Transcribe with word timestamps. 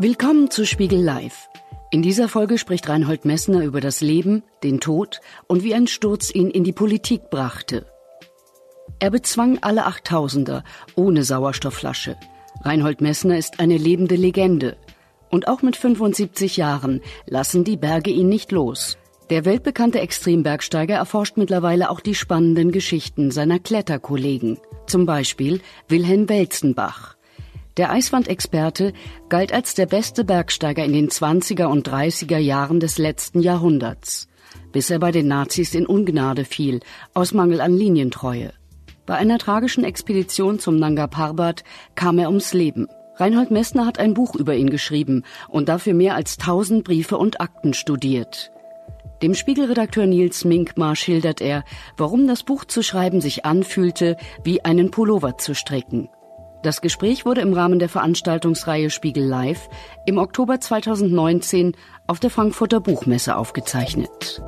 Willkommen 0.00 0.48
zu 0.48 0.64
Spiegel 0.64 1.02
Live. 1.02 1.48
In 1.90 2.02
dieser 2.02 2.28
Folge 2.28 2.56
spricht 2.56 2.88
Reinhold 2.88 3.24
Messner 3.24 3.64
über 3.64 3.80
das 3.80 4.00
Leben, 4.00 4.44
den 4.62 4.78
Tod 4.78 5.20
und 5.48 5.64
wie 5.64 5.74
ein 5.74 5.88
Sturz 5.88 6.32
ihn 6.32 6.50
in 6.50 6.62
die 6.62 6.72
Politik 6.72 7.30
brachte. 7.30 7.84
Er 9.00 9.10
bezwang 9.10 9.58
alle 9.60 9.86
Achttausender 9.86 10.62
ohne 10.94 11.24
Sauerstoffflasche. 11.24 12.16
Reinhold 12.62 13.00
Messner 13.00 13.38
ist 13.38 13.58
eine 13.58 13.76
lebende 13.76 14.14
Legende. 14.14 14.76
Und 15.30 15.48
auch 15.48 15.62
mit 15.62 15.74
75 15.74 16.56
Jahren 16.56 17.00
lassen 17.26 17.64
die 17.64 17.76
Berge 17.76 18.12
ihn 18.12 18.28
nicht 18.28 18.52
los. 18.52 18.98
Der 19.30 19.44
weltbekannte 19.44 19.98
Extrembergsteiger 19.98 20.94
erforscht 20.94 21.36
mittlerweile 21.36 21.90
auch 21.90 21.98
die 21.98 22.14
spannenden 22.14 22.70
Geschichten 22.70 23.32
seiner 23.32 23.58
Kletterkollegen. 23.58 24.60
Zum 24.86 25.06
Beispiel 25.06 25.60
Wilhelm 25.88 26.28
Welzenbach. 26.28 27.17
Der 27.78 27.92
Eiswandexperte 27.92 28.92
galt 29.28 29.52
als 29.52 29.74
der 29.74 29.86
beste 29.86 30.24
Bergsteiger 30.24 30.84
in 30.84 30.92
den 30.92 31.10
20er 31.10 31.66
und 31.66 31.88
30er 31.88 32.38
Jahren 32.38 32.80
des 32.80 32.98
letzten 32.98 33.38
Jahrhunderts, 33.38 34.26
bis 34.72 34.90
er 34.90 34.98
bei 34.98 35.12
den 35.12 35.28
Nazis 35.28 35.76
in 35.76 35.86
Ungnade 35.86 36.44
fiel, 36.44 36.80
aus 37.14 37.32
Mangel 37.32 37.60
an 37.60 37.72
Linientreue. 37.72 38.52
Bei 39.06 39.14
einer 39.14 39.38
tragischen 39.38 39.84
Expedition 39.84 40.58
zum 40.58 40.74
Nanga 40.74 41.06
Parbat 41.06 41.62
kam 41.94 42.18
er 42.18 42.28
ums 42.28 42.52
Leben. 42.52 42.88
Reinhold 43.14 43.52
Messner 43.52 43.86
hat 43.86 44.00
ein 44.00 44.12
Buch 44.12 44.34
über 44.34 44.56
ihn 44.56 44.70
geschrieben 44.70 45.22
und 45.46 45.68
dafür 45.68 45.94
mehr 45.94 46.16
als 46.16 46.36
tausend 46.36 46.82
Briefe 46.82 47.16
und 47.16 47.40
Akten 47.40 47.74
studiert. 47.74 48.50
Dem 49.22 49.34
Spiegelredakteur 49.34 50.06
Nils 50.06 50.44
Minkmar 50.44 50.96
schildert 50.96 51.40
er, 51.40 51.62
warum 51.96 52.26
das 52.26 52.42
Buch 52.42 52.64
zu 52.64 52.82
schreiben 52.82 53.20
sich 53.20 53.44
anfühlte, 53.44 54.16
wie 54.42 54.64
einen 54.64 54.90
Pullover 54.90 55.38
zu 55.38 55.54
stricken. 55.54 56.08
Das 56.62 56.80
Gespräch 56.80 57.24
wurde 57.24 57.40
im 57.40 57.52
Rahmen 57.52 57.78
der 57.78 57.88
Veranstaltungsreihe 57.88 58.90
Spiegel 58.90 59.22
Live 59.22 59.68
im 60.06 60.18
Oktober 60.18 60.58
2019 60.58 61.76
auf 62.08 62.18
der 62.18 62.30
Frankfurter 62.30 62.80
Buchmesse 62.80 63.36
aufgezeichnet. 63.36 64.42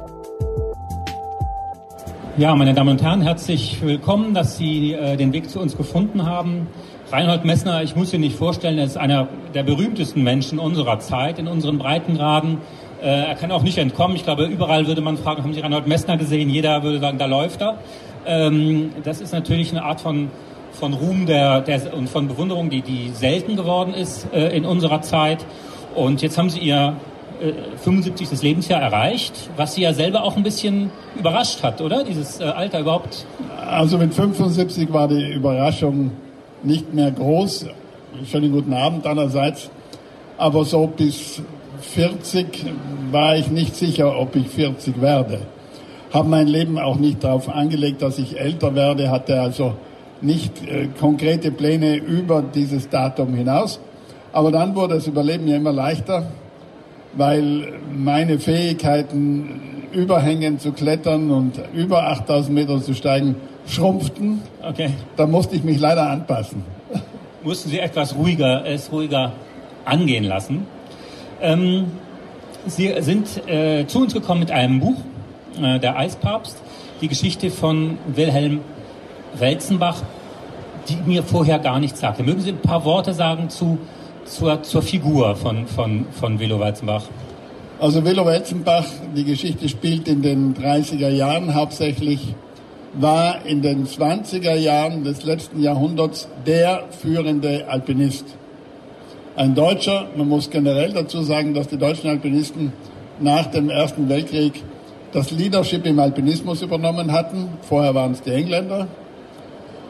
Ja, 2.37 2.57
meine 2.57 2.75
Damen 2.75 2.91
und 2.91 3.03
Herren, 3.03 3.23
herzlich 3.23 3.81
willkommen, 3.83 4.35
dass 4.35 4.57
Sie 4.57 4.93
äh, 4.93 5.17
den 5.17 5.33
Weg 5.33 5.51
zu 5.51 5.61
uns 5.61 5.77
gefunden 5.77 6.27
haben. 6.27 6.67
Reinhold 7.13 7.45
Messner, 7.45 7.85
ich 7.85 7.95
muss 7.95 8.11
Sie 8.11 8.19
nicht 8.19 8.37
vorstellen, 8.37 8.79
er 8.79 8.87
ist 8.87 8.97
einer 8.97 9.29
der 9.55 9.63
berühmtesten 9.63 10.25
Menschen 10.25 10.59
unserer 10.59 10.99
Zeit 10.99 11.39
in 11.39 11.47
unseren 11.47 11.79
Breitengraden. 11.79 12.59
Äh, 13.01 13.07
er 13.07 13.35
kann 13.37 13.53
auch 13.53 13.63
nicht 13.63 13.79
entkommen. 13.79 14.17
Ich 14.17 14.25
glaube, 14.25 14.47
überall 14.47 14.89
würde 14.89 15.01
man 15.01 15.17
fragen, 15.17 15.45
haben 15.45 15.55
Sie 15.55 15.61
Reinhold 15.61 15.87
Messner 15.87 16.17
gesehen? 16.17 16.51
Jeder 16.51 16.83
würde 16.83 16.99
sagen, 16.99 17.19
da 17.19 17.27
läuft 17.27 17.63
er. 17.63 17.79
Ähm, 18.27 18.91
das 19.05 19.21
ist 19.21 19.33
natürlich 19.33 19.71
eine 19.71 19.85
Art 19.85 20.01
von 20.01 20.29
von 20.73 20.93
Ruhm 20.95 21.27
der, 21.27 21.61
der, 21.61 21.95
und 21.95 22.09
von 22.09 22.29
Bewunderung, 22.29 22.71
die, 22.71 22.83
die 22.83 23.11
selten 23.11 23.57
geworden 23.57 23.95
ist 23.95 24.27
äh, 24.33 24.57
in 24.57 24.65
unserer 24.65 25.03
Zeit. 25.03 25.45
Und 25.95 26.23
jetzt 26.23 26.39
haben 26.39 26.51
Sie 26.51 26.61
Ihr 26.61 26.97
äh, 27.41 27.53
75. 27.77 28.43
Lebensjahr 28.43 28.81
erreicht, 28.81 29.51
was 29.57 29.75
Sie 29.75 29.83
ja 29.83 29.93
selber 29.93 30.25
auch 30.25 30.37
ein 30.37 30.43
bisschen 30.43 30.91
überrascht 31.19 31.63
hat, 31.63 31.81
oder? 31.81 32.05
Dieses 32.05 32.41
äh, 32.41 32.45
Alter 32.45 32.81
überhaupt? 32.81 33.27
Also 33.67 33.99
mit 33.99 34.15
75 34.15 34.93
war 34.93 35.09
die 35.09 35.33
Überraschung 35.33 36.13
nicht 36.63 36.93
mehr 36.93 37.11
groß. 37.11 37.67
Schönen 38.31 38.53
guten 38.53 38.73
Abend 38.73 39.07
allerseits. 39.07 39.71
Aber 40.37 40.65
so 40.65 40.87
bis 40.87 41.43
40 41.81 42.47
war 43.11 43.37
ich 43.37 43.51
nicht 43.51 43.75
sicher, 43.77 44.19
ob 44.19 44.37
ich 44.37 44.49
40 44.49 45.01
werde. 45.01 45.41
Habe 46.13 46.29
mein 46.29 46.49
Leben 46.49 46.79
auch 46.79 46.97
nicht 46.97 47.23
darauf 47.23 47.49
angelegt, 47.49 48.03
dass 48.03 48.19
ich 48.19 48.39
älter 48.39 48.75
werde, 48.75 49.11
hatte 49.11 49.41
also 49.41 49.75
nicht 50.23 50.67
äh, 50.67 50.89
konkrete 50.99 51.51
Pläne 51.51 51.97
über 51.97 52.43
dieses 52.43 52.89
Datum 52.89 53.35
hinaus. 53.35 53.81
Aber 54.33 54.51
dann 54.51 54.75
wurde 54.75 54.95
das 54.95 55.07
Überleben 55.07 55.49
ja 55.49 55.57
immer 55.57 55.73
leichter, 55.73 56.27
weil 57.15 57.73
meine 57.93 58.39
Fähigkeiten, 58.39 59.61
überhängend 59.93 60.61
zu 60.61 60.73
klettern 60.73 61.31
und 61.31 61.61
über 61.75 62.05
8000 62.09 62.55
Meter 62.55 62.81
zu 62.81 62.95
steigen, 62.95 63.35
schrumpften. 63.67 64.41
Okay. 64.63 64.91
Da 65.17 65.27
musste 65.27 65.57
ich 65.57 65.65
mich 65.65 65.81
leider 65.81 66.09
anpassen. 66.09 66.63
Mussten 67.43 67.71
Sie 67.71 67.79
etwas 67.79 68.15
ruhiger, 68.15 68.65
es 68.67 68.93
ruhiger 68.93 69.33
angehen 69.85 70.25
lassen. 70.25 70.67
Ähm, 71.41 71.87
Sie 72.67 72.95
sind 73.01 73.49
äh, 73.49 73.87
zu 73.87 74.01
uns 74.01 74.13
gekommen 74.13 74.41
mit 74.41 74.51
einem 74.51 74.81
Buch, 74.81 74.97
äh, 75.61 75.79
Der 75.79 75.97
Eispapst, 75.97 76.57
die 77.01 77.09
Geschichte 77.09 77.51
von 77.51 77.99
Wilhelm 78.15 78.61
Welzenbach, 79.39 80.03
die 80.89 80.97
mir 81.07 81.23
vorher 81.23 81.59
gar 81.59 81.79
nichts 81.79 82.01
sagte. 82.01 82.23
Mögen 82.23 82.41
Sie 82.41 82.51
ein 82.51 82.59
paar 82.59 82.85
Worte 82.85 83.13
sagen 83.13 83.49
zu, 83.49 83.79
zur, 84.25 84.63
zur 84.63 84.83
Figur 84.83 85.37
von, 85.37 85.67
von, 85.67 86.07
von 86.11 86.39
Velo 86.39 86.61
Welzenbach? 86.61 87.05
Also 87.81 88.05
Velo 88.05 88.27
Welzenbach, 88.27 88.87
die 89.17 89.25
Geschichte 89.25 89.69
spielt 89.69 90.07
in 90.09 90.23
den 90.23 90.55
30er 90.55 91.09
Jahren 91.09 91.55
hauptsächlich, 91.55 92.35
war 92.95 93.47
in 93.47 93.63
den 93.63 93.87
20er 93.87 94.55
Jahren 94.55 95.05
des 95.05 95.25
letzten 95.25 95.63
Jahrhunderts 95.63 96.29
der 96.47 96.85
führende 96.91 97.67
Alpinist. 97.69 98.25
Ein 99.37 99.55
Deutscher, 99.55 100.09
man 100.17 100.29
muss 100.29 100.51
generell 100.51 100.93
dazu 100.93 101.23
sagen, 101.23 101.55
dass 101.55 101.69
die 101.69 101.79
deutschen 101.79 102.11
Alpinisten 102.11 102.73
nach 103.21 103.47
dem 103.47 103.71
Ersten 103.71 104.09
Weltkrieg 104.09 104.63
das 105.13 105.31
Leadership 105.31 105.87
im 105.87 105.99
Alpinismus 105.99 106.63
übernommen 106.63 107.13
hatten. 107.13 107.49
Vorher 107.63 107.95
waren 107.95 108.13
es 108.13 108.23
die 108.23 108.33
Engländer, 108.33 108.89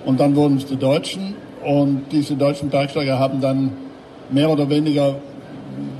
und 0.04 0.20
dann 0.20 0.36
wurden 0.36 0.56
es 0.56 0.66
die 0.66 0.76
Deutschen. 0.76 1.34
Und 1.64 2.04
diese 2.10 2.36
deutschen 2.36 2.70
Bergsteiger 2.70 3.18
haben 3.18 3.40
dann 3.40 3.72
mehr 4.30 4.48
oder 4.48 4.68
weniger 4.68 5.16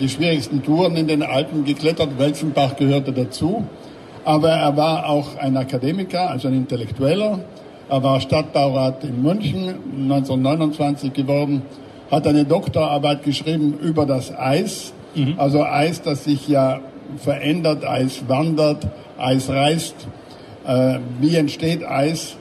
die 0.01 0.09
schwierigsten 0.09 0.63
Touren 0.63 0.97
in 0.97 1.07
den 1.07 1.23
Alpen 1.23 1.65
geklettert. 1.65 2.19
Welzenbach 2.19 2.77
gehörte 2.77 3.13
dazu. 3.13 3.65
Aber 4.25 4.51
er 4.51 4.77
war 4.77 5.09
auch 5.09 5.37
ein 5.39 5.57
Akademiker, 5.57 6.31
also 6.31 6.49
ein 6.49 6.55
Intellektueller. 6.55 7.41
Er 7.89 8.03
war 8.03 8.21
Stadtbaurat 8.21 9.03
in 9.05 9.23
München 9.23 9.75
1929 10.03 11.13
geworden, 11.13 11.63
hat 12.11 12.27
eine 12.27 12.45
Doktorarbeit 12.45 13.25
geschrieben 13.25 13.79
über 13.83 14.07
das 14.07 14.37
Eis. 14.37 14.93
Mhm. 15.15 15.35
Also 15.39 15.65
Eis, 15.65 16.03
das 16.03 16.25
sich 16.25 16.47
ja 16.47 16.81
verändert, 17.17 17.85
Eis 17.85 18.29
wandert, 18.29 18.87
Eis 19.19 19.49
reißt. 19.49 19.95
Äh, 20.67 20.99
wie 21.21 21.35
entsteht 21.37 21.85
Eis? 21.85 22.37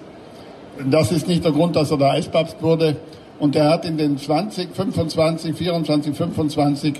Das 0.85 1.11
ist 1.11 1.27
nicht 1.27 1.43
der 1.43 1.51
Grund, 1.51 1.75
dass 1.75 1.91
er 1.91 1.97
der 1.97 2.11
Eispapst 2.11 2.61
wurde. 2.61 2.95
Und 3.39 3.55
er 3.55 3.69
hat 3.69 3.85
in 3.85 3.97
den 3.97 4.17
20, 4.17 4.75
25, 4.75 5.55
24, 5.55 6.15
25 6.15 6.93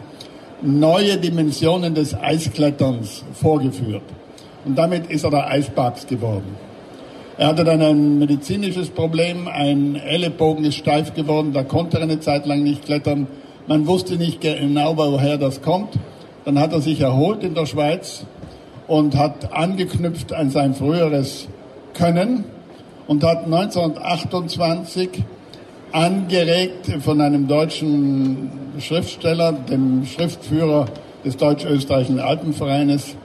neue 0.62 1.18
Dimensionen 1.18 1.94
des 1.94 2.14
Eiskletterns 2.14 3.24
vorgeführt. 3.34 4.04
Und 4.66 4.78
damit 4.78 5.08
ist 5.08 5.24
er 5.24 5.32
der 5.32 5.48
Eispapst 5.48 6.08
geworden. 6.08 6.56
Er 7.38 7.48
hatte 7.48 7.64
dann 7.64 7.82
ein 7.82 8.20
medizinisches 8.20 8.90
Problem, 8.90 9.48
ein 9.48 9.96
Ellenbogen 9.96 10.66
ist 10.66 10.76
steif 10.76 11.14
geworden, 11.14 11.54
da 11.54 11.64
konnte 11.64 11.98
er 11.98 12.04
eine 12.04 12.20
Zeit 12.20 12.46
lang 12.46 12.64
nicht 12.64 12.86
klettern. 12.86 13.28
Man 13.68 13.88
wusste 13.88 14.18
nicht 14.18 14.42
genau, 14.42 14.98
woher 14.98 15.38
das 15.38 15.62
kommt. 15.62 15.98
Dann 16.44 16.60
hat 16.60 16.74
er 16.74 16.82
sich 16.82 17.00
erholt 17.00 17.44
in 17.44 17.56
der 17.56 17.66
Schweiz 17.66 18.26
und 18.88 19.16
hat 19.16 19.54
angeknüpft 19.54 20.34
an 20.34 20.50
sein 20.50 20.74
früheres 20.74 21.48
Können 21.94 22.44
und 23.10 23.24
hat 23.24 23.46
1928 23.46 25.10
angeregt 25.92 26.92
von 27.02 27.20
einem 27.20 27.48
deutschen 27.48 28.52
Schriftsteller, 28.78 29.52
dem 29.52 30.06
Schriftführer 30.06 30.86
des 31.26 31.36
Deutsch-Österreichischen 31.36 32.20
Alpenvereines, 32.20 33.16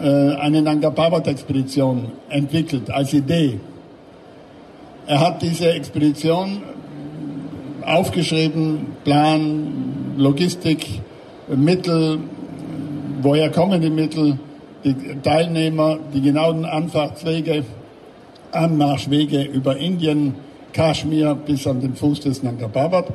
äh, 0.00 0.36
eine 0.36 0.62
Nanga 0.62 0.90
Parbat-Expedition 0.90 2.12
entwickelt 2.28 2.92
als 2.92 3.12
Idee. 3.12 3.58
Er 5.08 5.18
hat 5.18 5.42
diese 5.42 5.72
Expedition 5.72 6.62
aufgeschrieben, 7.84 8.86
Plan, 9.02 10.14
Logistik, 10.16 10.86
Mittel, 11.48 12.20
woher 13.20 13.50
kommen 13.50 13.80
die 13.80 13.90
Mittel, 13.90 14.38
die 14.84 14.94
Teilnehmer, 15.24 15.98
die 16.14 16.20
genauen 16.20 16.64
Anfahrtswege, 16.64 17.64
Anmarschwege 18.52 19.42
über 19.42 19.76
Indien, 19.76 20.34
Kaschmir 20.72 21.34
bis 21.34 21.66
an 21.66 21.80
den 21.80 21.94
Fuß 21.94 22.20
des 22.20 22.42
Nanga 22.42 22.68
Parbat. 22.68 23.06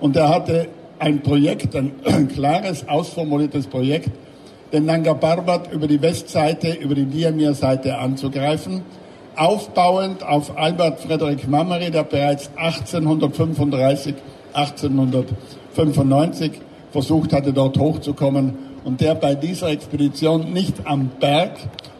Und 0.00 0.16
er 0.16 0.28
hatte 0.28 0.68
ein 0.98 1.22
Projekt, 1.22 1.74
ein, 1.76 1.92
klares, 2.34 2.86
ausformuliertes 2.88 3.66
Projekt, 3.66 4.10
den 4.72 4.86
Nanga 4.86 5.14
Parbat 5.14 5.72
über 5.72 5.86
die 5.86 6.02
Westseite, 6.02 6.72
über 6.72 6.94
die 6.94 7.06
Diamir-Seite 7.06 7.98
anzugreifen, 7.98 8.82
aufbauend 9.36 10.22
auf 10.22 10.56
Albert 10.56 11.00
Frederick 11.00 11.48
Mammery, 11.48 11.90
der 11.90 12.04
bereits 12.04 12.50
1835, 12.56 14.14
1895 14.52 16.52
versucht 16.92 17.32
hatte, 17.32 17.52
dort 17.52 17.76
hochzukommen 17.78 18.54
und 18.84 19.00
der 19.00 19.14
bei 19.14 19.34
dieser 19.34 19.70
Expedition 19.70 20.52
nicht 20.52 20.86
am 20.86 21.10
Berg, 21.18 21.52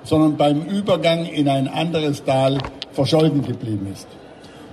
sondern 0.05 0.37
beim 0.37 0.63
Übergang 0.63 1.27
in 1.27 1.49
ein 1.49 1.67
anderes 1.67 2.25
Tal 2.25 2.59
verschollen 2.93 3.43
geblieben 3.43 3.89
ist. 3.93 4.07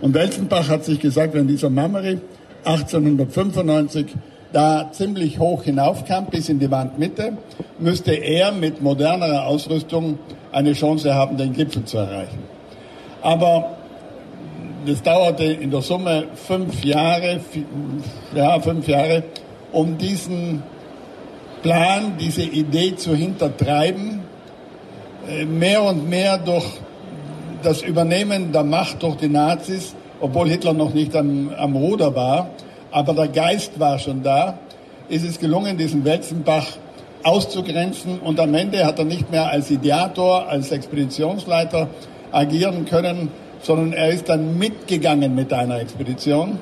Und 0.01 0.13
Welzenbach 0.13 0.69
hat 0.69 0.83
sich 0.83 0.99
gesagt, 0.99 1.33
wenn 1.33 1.47
dieser 1.47 1.69
Mammery 1.69 2.19
1895 2.63 4.07
da 4.53 4.91
ziemlich 4.91 5.39
hoch 5.39 5.63
hinaufkam 5.63 6.25
bis 6.25 6.49
in 6.49 6.59
die 6.59 6.69
Wandmitte, 6.69 7.37
müsste 7.79 8.13
er 8.13 8.51
mit 8.51 8.81
modernerer 8.81 9.45
Ausrüstung 9.45 10.19
eine 10.51 10.73
Chance 10.73 11.13
haben, 11.15 11.37
den 11.37 11.53
Gipfel 11.53 11.85
zu 11.85 11.97
erreichen. 11.97 12.39
Aber 13.21 13.77
das 14.85 15.01
dauerte 15.03 15.45
in 15.45 15.71
der 15.71 15.81
Summe 15.81 16.25
fünf 16.35 16.83
Jahre, 16.83 17.39
ja, 18.35 18.59
fünf 18.59 18.87
Jahre, 18.87 19.23
um 19.71 19.97
diesen 19.97 20.63
Plan, 21.61 22.13
diese 22.19 22.41
Idee 22.41 22.95
zu 22.95 23.15
hintertreiben, 23.15 24.21
mehr 25.47 25.83
und 25.83 26.09
mehr 26.09 26.37
durch 26.37 26.65
das 27.63 27.81
Übernehmen 27.81 28.51
der 28.51 28.63
Macht 28.63 29.03
durch 29.03 29.17
die 29.17 29.27
Nazis, 29.27 29.95
obwohl 30.19 30.49
Hitler 30.49 30.73
noch 30.73 30.93
nicht 30.93 31.15
am, 31.15 31.49
am 31.57 31.75
Ruder 31.75 32.15
war, 32.15 32.49
aber 32.91 33.13
der 33.13 33.27
Geist 33.27 33.79
war 33.79 33.99
schon 33.99 34.23
da, 34.23 34.57
ist 35.09 35.23
es 35.25 35.39
gelungen, 35.39 35.77
diesen 35.77 36.03
Welzenbach 36.05 36.65
auszugrenzen 37.23 38.19
und 38.19 38.39
am 38.39 38.53
Ende 38.53 38.85
hat 38.85 38.99
er 38.99 39.05
nicht 39.05 39.31
mehr 39.31 39.49
als 39.49 39.69
Ideator, 39.69 40.47
als 40.47 40.71
Expeditionsleiter 40.71 41.87
agieren 42.31 42.85
können, 42.85 43.29
sondern 43.61 43.93
er 43.93 44.09
ist 44.09 44.29
dann 44.29 44.57
mitgegangen 44.57 45.35
mit 45.35 45.53
einer 45.53 45.79
Expedition, 45.79 46.57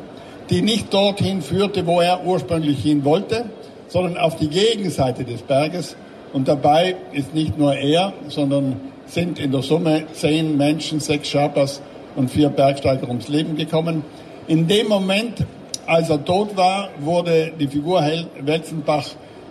die 0.50 0.62
nicht 0.62 0.94
dorthin 0.94 1.42
führte, 1.42 1.86
wo 1.86 2.02
er 2.02 2.26
ursprünglich 2.26 2.82
hin 2.82 3.06
wollte, 3.06 3.46
sondern 3.88 4.18
auf 4.18 4.36
die 4.36 4.50
Gegenseite 4.50 5.24
des 5.24 5.42
Berges. 5.42 5.96
Und 6.34 6.48
dabei 6.48 6.96
ist 7.12 7.34
nicht 7.34 7.58
nur 7.58 7.76
er, 7.76 8.14
sondern 8.28 8.78
sind 9.06 9.40
in 9.40 9.52
der 9.52 9.62
Summe 9.62 10.04
zehn 10.14 10.58
Menschen, 10.58 11.00
sechs 11.00 11.30
Sherpas 11.30 11.82
und 12.16 12.30
vier 12.30 12.50
Bergsteiger 12.50 13.08
ums 13.08 13.28
Leben 13.28 13.56
gekommen. 13.56 14.04
In 14.48 14.68
dem 14.68 14.88
Moment, 14.88 15.46
als 15.86 16.10
er 16.10 16.24
tot 16.24 16.56
war, 16.56 16.90
wurde 17.00 17.52
die 17.60 17.68
Figur 17.68 18.04
Welzenbach 18.42 19.08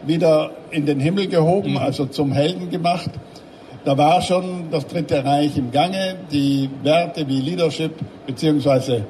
wieder 0.07 0.51
in 0.71 0.87
den 0.87 1.01
Himmel 1.01 1.27
gehoben, 1.27 1.73
mhm. 1.73 1.79
also 1.79 2.07
zum 2.07 2.33
Helden 2.33 2.71
gemacht. 2.71 3.11
Da 3.85 3.97
war 3.97 4.21
schon 4.23 4.65
das 4.71 4.87
Dritte 4.87 5.25
Reich 5.25 5.57
im 5.57 5.71
Gange. 5.71 6.17
Die 6.31 6.69
Werte 6.83 7.27
wie 7.27 7.41
Leadership 7.41 7.93
beziehungsweise 8.27 9.05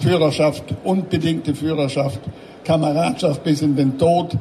Führerschaft, 0.00 0.64
unbedingte 0.84 1.54
Führerschaft, 1.54 2.20
Kameradschaft 2.64 3.44
bis 3.44 3.62
in 3.62 3.76
den 3.76 3.98
Tod, 3.98 4.36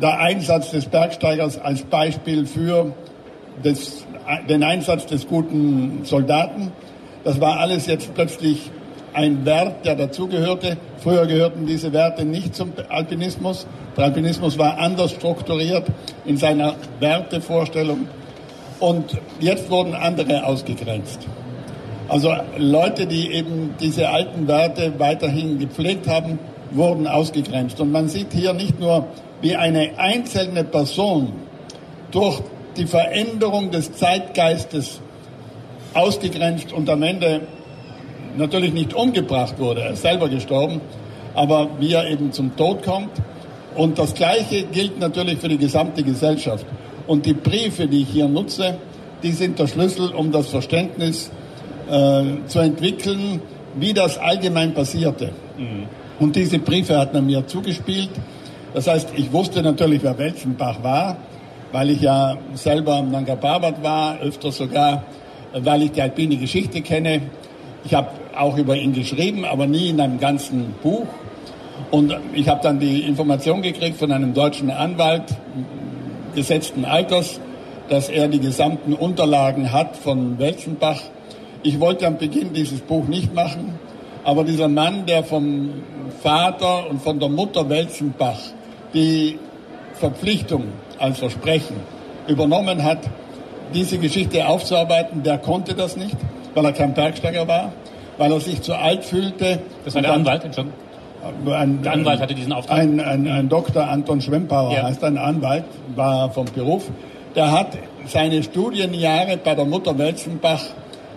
der 0.00 0.18
Einsatz 0.20 0.70
des 0.70 0.86
Bergsteigers 0.86 1.58
als 1.58 1.82
Beispiel 1.82 2.46
für 2.46 2.92
des, 3.62 4.04
den 4.48 4.62
Einsatz 4.62 5.06
des 5.06 5.26
guten 5.26 6.00
Soldaten. 6.04 6.72
Das 7.22 7.40
war 7.40 7.58
alles 7.58 7.86
jetzt 7.86 8.14
plötzlich 8.14 8.70
ein 9.12 9.44
Wert, 9.44 9.84
der 9.86 9.94
dazugehörte. 9.94 10.76
Früher 10.98 11.26
gehörten 11.26 11.66
diese 11.66 11.92
Werte 11.92 12.24
nicht 12.24 12.54
zum 12.54 12.72
Alpinismus. 12.88 13.66
Der 13.96 14.04
Alpinismus 14.04 14.58
war 14.58 14.78
anders 14.78 15.12
strukturiert 15.12 15.84
in 16.24 16.36
seiner 16.36 16.74
Wertevorstellung. 16.98 18.08
Und 18.80 19.16
jetzt 19.38 19.70
wurden 19.70 19.94
andere 19.94 20.44
ausgegrenzt. 20.44 21.20
Also 22.08 22.34
Leute, 22.58 23.06
die 23.06 23.32
eben 23.32 23.76
diese 23.80 24.08
alten 24.10 24.46
Werte 24.46 24.92
weiterhin 24.98 25.58
gepflegt 25.58 26.08
haben, 26.08 26.38
wurden 26.72 27.06
ausgegrenzt. 27.06 27.80
Und 27.80 27.92
man 27.92 28.08
sieht 28.08 28.32
hier 28.32 28.52
nicht 28.52 28.78
nur, 28.80 29.06
wie 29.40 29.56
eine 29.56 29.98
einzelne 29.98 30.64
Person 30.64 31.32
durch 32.10 32.40
die 32.76 32.86
Veränderung 32.86 33.70
des 33.70 33.92
Zeitgeistes 33.92 35.00
ausgegrenzt 35.92 36.72
und 36.72 36.88
am 36.90 37.02
Ende 37.02 37.42
natürlich 38.36 38.72
nicht 38.72 38.94
umgebracht 38.94 39.58
wurde, 39.58 39.82
er 39.82 39.90
ist 39.92 40.02
selber 40.02 40.28
gestorben, 40.28 40.80
aber 41.34 41.68
wie 41.78 41.92
er 41.92 42.08
eben 42.08 42.32
zum 42.32 42.56
Tod 42.56 42.82
kommt. 42.82 43.10
Und 43.74 43.98
das 43.98 44.14
Gleiche 44.14 44.64
gilt 44.64 44.98
natürlich 45.00 45.38
für 45.38 45.48
die 45.48 45.58
gesamte 45.58 46.02
Gesellschaft. 46.02 46.64
Und 47.06 47.26
die 47.26 47.34
Briefe, 47.34 47.86
die 47.86 48.02
ich 48.02 48.08
hier 48.08 48.28
nutze, 48.28 48.78
die 49.22 49.32
sind 49.32 49.58
der 49.58 49.66
Schlüssel, 49.66 50.10
um 50.10 50.30
das 50.30 50.48
Verständnis 50.48 51.30
äh, 51.90 52.22
zu 52.46 52.60
entwickeln, 52.60 53.40
wie 53.76 53.92
das 53.92 54.18
allgemein 54.18 54.74
passierte. 54.74 55.30
Mhm. 55.58 55.86
Und 56.20 56.36
diese 56.36 56.58
Briefe 56.58 56.96
hat 56.96 57.12
man 57.12 57.26
mir 57.26 57.46
zugespielt. 57.46 58.10
Das 58.74 58.88
heißt, 58.88 59.10
ich 59.14 59.32
wusste 59.32 59.62
natürlich, 59.62 60.02
wer 60.02 60.18
Welzenbach 60.18 60.82
war, 60.82 61.16
weil 61.70 61.90
ich 61.90 62.00
ja 62.00 62.36
selber 62.54 62.96
am 62.96 63.12
Nanga 63.12 63.36
Parbat 63.36 63.80
war, 63.84 64.18
öfter 64.20 64.50
sogar, 64.50 65.04
weil 65.52 65.82
ich 65.82 65.92
die 65.92 66.02
alpine 66.02 66.36
Geschichte 66.36 66.82
kenne. 66.82 67.22
Ich 67.84 67.94
habe 67.94 68.08
auch 68.36 68.58
über 68.58 68.74
ihn 68.76 68.92
geschrieben, 68.92 69.44
aber 69.44 69.68
nie 69.68 69.90
in 69.90 70.00
einem 70.00 70.18
ganzen 70.18 70.74
Buch. 70.82 71.06
Und 71.92 72.16
ich 72.32 72.48
habe 72.48 72.60
dann 72.64 72.80
die 72.80 73.02
Information 73.02 73.62
gekriegt 73.62 73.96
von 73.96 74.10
einem 74.10 74.34
deutschen 74.34 74.72
Anwalt 74.72 75.22
gesetzten 76.34 76.84
Alters, 76.84 77.38
dass 77.88 78.08
er 78.08 78.26
die 78.26 78.40
gesamten 78.40 78.94
Unterlagen 78.94 79.72
hat 79.72 79.96
von 79.96 80.40
Welzenbach. 80.40 81.00
Ich 81.62 81.78
wollte 81.78 82.08
am 82.08 82.18
Beginn 82.18 82.52
dieses 82.52 82.80
Buch 82.80 83.06
nicht 83.06 83.32
machen, 83.32 83.78
aber 84.24 84.42
dieser 84.42 84.66
Mann, 84.66 85.06
der 85.06 85.22
vom 85.22 85.70
Vater 86.24 86.90
und 86.90 87.02
von 87.02 87.20
der 87.20 87.28
Mutter 87.28 87.68
Welzenbach 87.68 88.40
die 88.94 89.38
Verpflichtung 89.94 90.64
als 90.98 91.18
Versprechen 91.18 91.76
übernommen 92.28 92.82
hat, 92.82 92.98
diese 93.74 93.98
Geschichte 93.98 94.46
aufzuarbeiten, 94.46 95.22
der 95.22 95.38
konnte 95.38 95.74
das 95.74 95.96
nicht, 95.96 96.16
weil 96.54 96.64
er 96.64 96.72
kein 96.72 96.94
Bergsteiger 96.94 97.46
war, 97.48 97.72
weil 98.18 98.32
er 98.32 98.40
sich 98.40 98.62
zu 98.62 98.74
alt 98.74 99.04
fühlte. 99.04 99.60
Das 99.84 99.94
war 99.94 100.02
der 100.02 100.12
Anwalt, 100.12 100.54
schon. 100.54 100.72
Ein, 101.52 101.82
der 101.82 101.92
Anwalt 101.92 102.20
hatte 102.20 102.34
diesen 102.34 102.52
Auftrag. 102.52 102.78
Ein, 102.78 103.00
ein, 103.00 103.26
ein 103.26 103.48
Dr. 103.48 103.88
Anton 103.88 104.20
Schwempauer 104.20 104.74
ja. 104.74 104.82
heißt 104.84 105.02
ein 105.04 105.18
Anwalt, 105.18 105.64
war 105.94 106.30
vom 106.30 106.44
Beruf. 106.46 106.90
Der 107.34 107.50
hat 107.50 107.78
seine 108.06 108.42
Studienjahre 108.42 109.38
bei 109.38 109.54
der 109.54 109.64
Mutter 109.64 109.96
Welzenbach 109.98 110.62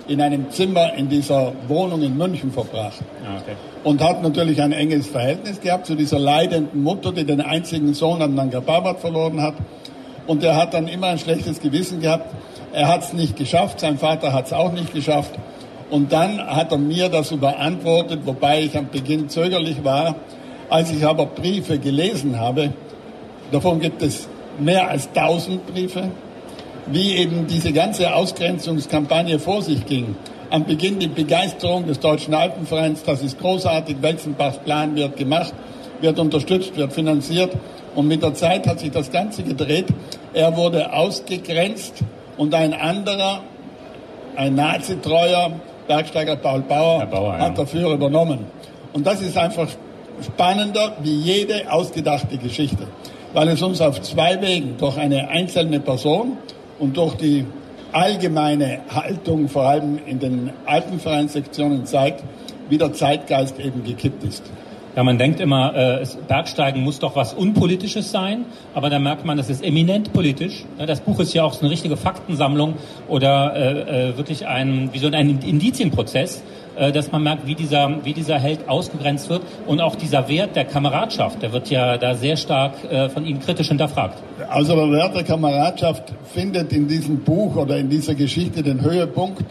in 0.07 0.21
einem 0.21 0.49
Zimmer 0.49 0.93
in 0.93 1.09
dieser 1.09 1.53
Wohnung 1.67 2.01
in 2.01 2.17
München 2.17 2.51
verbracht. 2.51 2.99
Ah, 3.23 3.39
okay. 3.41 3.55
Und 3.83 4.01
hat 4.01 4.23
natürlich 4.23 4.61
ein 4.61 4.71
enges 4.71 5.07
Verhältnis 5.07 5.59
gehabt 5.59 5.85
zu 5.85 5.95
dieser 5.95 6.19
leidenden 6.19 6.83
Mutter, 6.83 7.11
die 7.11 7.25
den 7.25 7.41
einzigen 7.41 7.93
Sohn 7.93 8.21
an 8.21 8.35
Nanga 8.35 8.61
Parbat 8.61 8.99
verloren 8.99 9.41
hat. 9.41 9.55
Und 10.25 10.43
er 10.43 10.55
hat 10.55 10.73
dann 10.73 10.87
immer 10.87 11.07
ein 11.07 11.19
schlechtes 11.19 11.59
Gewissen 11.61 12.01
gehabt. 12.01 12.33
Er 12.73 12.87
hat 12.87 13.03
es 13.03 13.13
nicht 13.13 13.37
geschafft, 13.37 13.79
sein 13.79 13.97
Vater 13.97 14.33
hat 14.33 14.47
es 14.47 14.53
auch 14.53 14.71
nicht 14.71 14.93
geschafft. 14.93 15.33
Und 15.89 16.11
dann 16.11 16.45
hat 16.45 16.71
er 16.71 16.77
mir 16.77 17.07
das 17.09 17.31
überantwortet, 17.31 18.21
wobei 18.25 18.63
ich 18.63 18.77
am 18.77 18.89
Beginn 18.89 19.29
zögerlich 19.29 19.83
war. 19.83 20.15
Als 20.69 20.91
ich 20.91 21.05
aber 21.05 21.27
Briefe 21.27 21.79
gelesen 21.79 22.39
habe, 22.39 22.73
davon 23.51 23.79
gibt 23.79 24.01
es 24.01 24.27
mehr 24.59 24.89
als 24.89 25.09
tausend 25.13 25.65
Briefe, 25.65 26.11
wie 26.91 27.15
eben 27.15 27.47
diese 27.47 27.73
ganze 27.73 28.13
Ausgrenzungskampagne 28.13 29.39
vor 29.39 29.61
sich 29.61 29.85
ging. 29.85 30.15
Am 30.49 30.65
Beginn 30.65 30.99
die 30.99 31.07
Begeisterung 31.07 31.87
des 31.87 31.99
Deutschen 31.99 32.33
Alpenvereins, 32.33 33.03
das 33.03 33.21
ist 33.21 33.39
großartig, 33.39 33.97
Welzenbachs 34.01 34.59
Plan 34.59 34.95
wird 34.95 35.17
gemacht, 35.17 35.53
wird 35.99 36.19
unterstützt, 36.19 36.77
wird 36.77 36.93
finanziert. 36.93 37.51
Und 37.95 38.07
mit 38.07 38.23
der 38.23 38.33
Zeit 38.33 38.67
hat 38.67 38.79
sich 38.79 38.91
das 38.91 39.11
Ganze 39.11 39.43
gedreht. 39.43 39.87
Er 40.33 40.55
wurde 40.55 40.93
ausgegrenzt 40.93 42.03
und 42.37 42.53
ein 42.53 42.73
anderer, 42.73 43.41
ein 44.35 44.55
Nazitreuer, 44.55 45.51
Bergsteiger 45.87 46.35
Paul 46.35 46.61
Bauer, 46.61 47.05
Bauer 47.05 47.33
hat 47.33 47.41
ja. 47.41 47.63
dafür 47.63 47.91
übernommen. 47.91 48.45
Und 48.93 49.05
das 49.07 49.21
ist 49.21 49.37
einfach 49.37 49.67
spannender 50.23 50.93
wie 51.01 51.15
jede 51.15 51.71
ausgedachte 51.71 52.37
Geschichte, 52.37 52.87
weil 53.33 53.49
es 53.49 53.61
uns 53.61 53.81
auf 53.81 54.01
zwei 54.01 54.41
Wegen, 54.41 54.77
durch 54.77 54.97
eine 54.97 55.29
einzelne 55.29 55.79
Person 55.79 56.37
und 56.79 56.97
durch 56.97 57.15
die 57.15 57.45
allgemeine 57.91 58.79
Haltung, 58.89 59.47
vor 59.47 59.63
allem 59.63 59.99
in 60.05 60.19
den 60.19 60.51
Alpenvereinssektionen, 60.65 61.85
zeigt, 61.85 62.23
wie 62.69 62.77
der 62.77 62.93
Zeitgeist 62.93 63.59
eben 63.59 63.83
gekippt 63.83 64.23
ist. 64.23 64.43
Ja, 64.97 65.03
man 65.03 65.19
denkt 65.19 65.39
immer, 65.39 65.75
äh, 65.75 66.05
Bergsteigen 66.27 66.83
muss 66.83 66.97
doch 66.97 67.15
was 67.15 67.35
Unpolitisches 67.35 68.09
sein, 68.09 68.45
aber 68.73 68.89
da 68.89 68.97
merkt 68.97 69.25
man, 69.25 69.37
das 69.37 69.47
ist 69.47 69.63
eminent 69.63 70.11
politisch. 70.11 70.65
Das 70.79 71.01
Buch 71.01 71.19
ist 71.19 71.35
ja 71.35 71.43
auch 71.43 71.53
so 71.53 71.61
eine 71.61 71.69
richtige 71.69 71.97
Faktensammlung 71.97 72.73
oder 73.07 73.55
äh, 73.55 74.09
äh, 74.09 74.17
wirklich 74.17 74.47
ein, 74.47 74.89
wie 74.93 74.97
so 74.97 75.07
ein 75.07 75.39
Indizienprozess, 75.43 76.41
äh, 76.77 76.91
dass 76.91 77.11
man 77.11 77.23
merkt, 77.23 77.47
wie 77.47 77.55
dieser, 77.55 78.03
wie 78.03 78.13
dieser 78.13 78.37
Held 78.39 78.69
ausgegrenzt 78.69 79.29
wird 79.29 79.41
und 79.65 79.81
auch 79.81 79.95
dieser 79.95 80.27
Wert 80.27 80.55
der 80.55 80.65
Kameradschaft, 80.65 81.41
der 81.41 81.51
wird 81.51 81.69
ja 81.69 81.97
da 81.97 82.13
sehr 82.13 82.37
stark 82.37 82.83
äh, 82.83 83.09
von 83.09 83.25
Ihnen 83.25 83.39
kritisch 83.39 83.69
hinterfragt. 83.69 84.21
Also 84.49 84.75
der 84.75 84.91
Wert 84.91 85.15
der 85.15 85.23
Kameradschaft 85.23 86.13
findet 86.33 86.71
in 86.73 86.87
diesem 86.87 87.19
Buch 87.23 87.55
oder 87.55 87.77
in 87.77 87.89
dieser 87.89 88.15
Geschichte 88.15 88.61
den 88.61 88.81
Höhepunkt, 88.81 89.43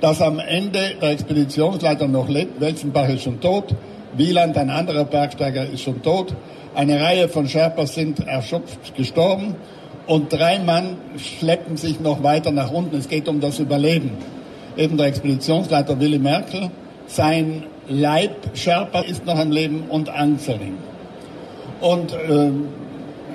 dass 0.00 0.20
am 0.20 0.38
Ende 0.38 0.94
der 1.00 1.10
Expeditionsleiter 1.10 2.06
noch 2.06 2.28
lebt, 2.28 2.60
Welzenbach 2.60 3.08
ist 3.08 3.22
schon 3.22 3.40
tot, 3.40 3.74
Wieland, 4.16 4.56
ein 4.56 4.70
anderer 4.70 5.04
Bergsteiger, 5.04 5.66
ist 5.66 5.82
schon 5.82 6.02
tot. 6.02 6.34
Eine 6.74 7.00
Reihe 7.00 7.28
von 7.28 7.48
Sherpas 7.48 7.94
sind 7.94 8.26
erschöpft 8.26 8.94
gestorben 8.94 9.56
und 10.06 10.32
drei 10.32 10.58
Mann 10.58 10.96
schleppen 11.16 11.76
sich 11.76 12.00
noch 12.00 12.22
weiter 12.22 12.50
nach 12.50 12.70
unten. 12.70 12.96
Es 12.96 13.08
geht 13.08 13.28
um 13.28 13.40
das 13.40 13.58
Überleben. 13.58 14.12
Eben 14.78 14.96
der 14.96 15.08
Expeditionsleiter 15.08 15.98
Willy 15.98 16.20
Merkel, 16.20 16.70
sein 17.08 17.64
Leib 17.88 18.56
Sherpa 18.56 19.00
ist 19.00 19.26
noch 19.26 19.38
am 19.38 19.50
Leben 19.50 19.84
und 19.88 20.08
Anzering. 20.08 20.78
Und 21.80 22.12
äh, 22.12 22.50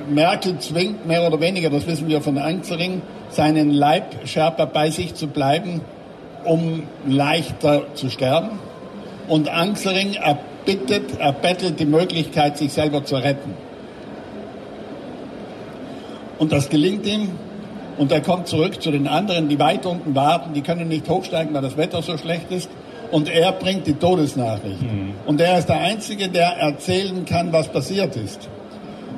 Merkel 0.10 0.58
zwingt 0.60 1.06
mehr 1.06 1.28
oder 1.28 1.40
weniger, 1.42 1.70
das 1.70 1.86
wissen 1.86 2.08
wir 2.08 2.22
von 2.22 2.38
Anzering, 2.38 3.02
seinen 3.30 3.72
Leibschärper 3.72 4.68
bei 4.68 4.90
sich 4.90 5.16
zu 5.16 5.28
bleiben, 5.28 5.82
um 6.46 6.84
leichter 7.06 7.94
zu 7.94 8.10
sterben. 8.10 8.60
Und 9.28 9.50
Ansering 9.50 10.14
erbittet, 10.14 11.20
erbettelt 11.20 11.80
die 11.80 11.86
Möglichkeit, 11.86 12.58
sich 12.58 12.72
selber 12.72 13.04
zu 13.04 13.16
retten. 13.16 13.54
Und 16.40 16.52
das 16.52 16.70
gelingt 16.70 17.06
ihm. 17.06 17.30
Und 17.98 18.12
er 18.12 18.22
kommt 18.22 18.48
zurück 18.48 18.82
zu 18.82 18.92
den 18.92 19.08
anderen, 19.08 19.50
die 19.50 19.60
weit 19.60 19.86
unten 19.86 20.16
warten. 20.16 20.54
Die 20.54 20.62
können 20.62 20.88
nicht 20.88 21.08
hochsteigen, 21.08 21.54
weil 21.54 21.62
das 21.62 21.78
Wetter 21.78 22.02
so 22.02 22.18
schlecht 22.18 22.52
ist. 22.52 22.70
Und 23.12 23.30
er 23.30 23.52
bringt 23.52 23.86
die 23.86 23.94
Todesnachricht. 23.94 24.82
Mhm. 24.82 25.14
Und 25.28 25.40
er 25.40 25.60
ist 25.60 25.70
der 25.70 25.80
Einzige, 25.80 26.30
der 26.30 26.58
erzählen 26.58 27.26
kann, 27.26 27.54
was 27.54 27.68
passiert 27.68 28.16
ist. 28.16 28.50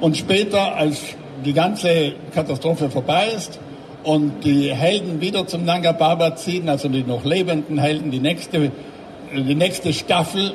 Und 0.01 0.17
später, 0.17 0.75
als 0.75 0.99
die 1.45 1.53
ganze 1.53 2.13
Katastrophe 2.33 2.89
vorbei 2.89 3.27
ist 3.35 3.59
und 4.03 4.43
die 4.43 4.73
Helden 4.73 5.21
wieder 5.21 5.47
zum 5.47 5.63
Nanga 5.63 5.93
Parbat 5.93 6.39
ziehen, 6.39 6.67
also 6.67 6.89
die 6.89 7.03
noch 7.03 7.23
lebenden 7.23 7.77
Helden, 7.77 8.11
die 8.11 8.19
nächste, 8.19 8.71
die 9.33 9.55
nächste 9.55 9.93
Staffel 9.93 10.53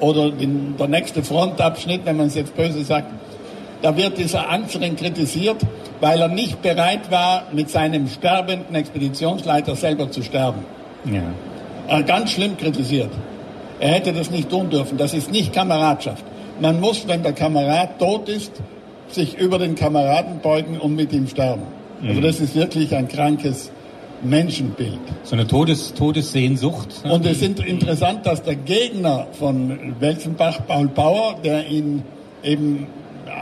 oder 0.00 0.30
der 0.30 0.88
nächste 0.88 1.22
Frontabschnitt, 1.22 2.04
wenn 2.04 2.16
man 2.16 2.26
es 2.26 2.34
jetzt 2.34 2.56
böse 2.56 2.82
sagt, 2.82 3.12
da 3.82 3.96
wird 3.96 4.18
dieser 4.18 4.48
Anzering 4.48 4.96
kritisiert, 4.96 5.56
weil 6.00 6.20
er 6.20 6.28
nicht 6.28 6.62
bereit 6.62 7.10
war, 7.10 7.44
mit 7.52 7.70
seinem 7.70 8.08
sterbenden 8.08 8.74
Expeditionsleiter 8.74 9.76
selber 9.76 10.10
zu 10.10 10.22
sterben. 10.22 10.64
Ja. 11.04 11.98
Äh, 11.98 12.02
ganz 12.02 12.32
schlimm 12.32 12.56
kritisiert. 12.56 13.10
Er 13.80 13.90
hätte 13.90 14.12
das 14.12 14.30
nicht 14.30 14.50
tun 14.50 14.68
dürfen. 14.70 14.98
Das 14.98 15.14
ist 15.14 15.32
nicht 15.32 15.52
Kameradschaft. 15.52 16.24
Man 16.60 16.78
muss, 16.80 17.08
wenn 17.08 17.22
der 17.22 17.32
Kamerad 17.32 17.98
tot 17.98 18.28
ist, 18.28 18.52
sich 19.08 19.38
über 19.38 19.58
den 19.58 19.74
Kameraden 19.74 20.40
beugen 20.40 20.78
und 20.78 20.94
mit 20.94 21.12
ihm 21.12 21.26
sterben. 21.26 21.62
Also 21.62 22.02
mhm. 22.02 22.08
Also 22.08 22.20
das 22.20 22.40
ist 22.40 22.54
wirklich 22.54 22.94
ein 22.94 23.08
krankes 23.08 23.72
Menschenbild. 24.22 24.98
So 25.22 25.34
eine 25.34 25.46
Todes 25.46 25.94
Todessehnsucht. 25.94 26.88
Und 27.04 27.24
es 27.24 27.40
ist 27.40 27.60
interessant, 27.60 28.26
dass 28.26 28.42
der 28.42 28.56
Gegner 28.56 29.26
von 29.38 29.94
Welzenbach, 29.98 30.60
Paul 30.66 30.88
Bauer, 30.88 31.36
der 31.42 31.66
ihn 31.66 32.02
eben 32.42 32.86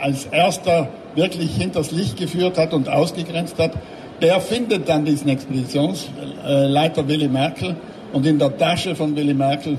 als 0.03 0.27
erster 0.27 0.89
wirklich 1.15 1.57
hinters 1.57 1.91
Licht 1.91 2.17
geführt 2.17 2.59
hat 2.59 2.73
und 2.73 2.89
ausgegrenzt 2.89 3.59
hat, 3.59 3.73
der 4.21 4.41
findet 4.41 4.89
dann 4.89 5.05
diesen 5.05 5.29
Expeditionsleiter 5.29 7.07
Willy 7.07 7.29
Merkel 7.29 7.77
und 8.13 8.27
in 8.27 8.39
der 8.39 8.57
Tasche 8.57 8.95
von 8.95 9.15
Willy 9.15 9.35
Merkel 9.35 9.79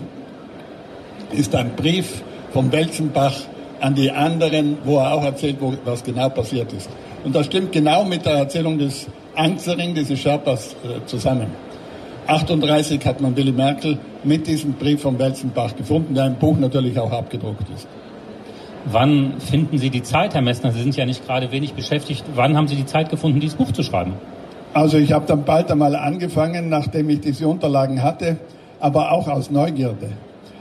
ist 1.31 1.53
ein 1.55 1.75
Brief 1.75 2.23
vom 2.51 2.71
Welzenbach 2.71 3.35
an 3.79 3.95
die 3.95 4.11
anderen, 4.11 4.77
wo 4.83 4.97
er 4.97 5.13
auch 5.13 5.23
erzählt, 5.23 5.57
wo, 5.59 5.73
was 5.85 6.03
genau 6.03 6.29
passiert 6.29 6.71
ist. 6.73 6.89
Und 7.23 7.35
das 7.35 7.45
stimmt 7.45 7.71
genau 7.71 8.03
mit 8.03 8.25
der 8.25 8.33
Erzählung 8.33 8.77
des 8.77 9.07
Anzering, 9.35 9.93
dieses 9.93 10.19
Sherpas, 10.19 10.75
äh, 10.83 11.05
zusammen. 11.05 11.47
38 12.27 13.03
hat 13.05 13.21
man 13.21 13.35
Willy 13.35 13.51
Merkel 13.51 13.97
mit 14.23 14.45
diesem 14.47 14.73
Brief 14.73 15.01
vom 15.01 15.17
Welzenbach 15.17 15.75
gefunden, 15.75 16.13
der 16.13 16.27
im 16.27 16.35
Buch 16.35 16.57
natürlich 16.57 16.97
auch 16.99 17.11
abgedruckt 17.11 17.65
ist. 17.75 17.87
Wann 18.85 19.39
finden 19.39 19.77
Sie 19.77 19.89
die 19.89 20.03
Zeit, 20.03 20.33
Herr 20.33 20.41
Messner? 20.41 20.71
Sie 20.71 20.81
sind 20.81 20.95
ja 20.95 21.05
nicht 21.05 21.25
gerade 21.25 21.51
wenig 21.51 21.73
beschäftigt. 21.73 22.23
Wann 22.35 22.55
haben 22.55 22.67
Sie 22.67 22.75
die 22.75 22.85
Zeit 22.85 23.09
gefunden, 23.09 23.39
dieses 23.39 23.57
Buch 23.57 23.71
zu 23.71 23.83
schreiben? 23.83 24.13
Also 24.73 24.97
ich 24.97 25.11
habe 25.11 25.25
dann 25.25 25.43
bald 25.43 25.71
einmal 25.71 25.95
angefangen, 25.95 26.69
nachdem 26.69 27.09
ich 27.09 27.19
diese 27.19 27.47
Unterlagen 27.47 28.03
hatte, 28.03 28.37
aber 28.79 29.11
auch 29.11 29.27
aus 29.27 29.51
Neugierde. 29.51 30.11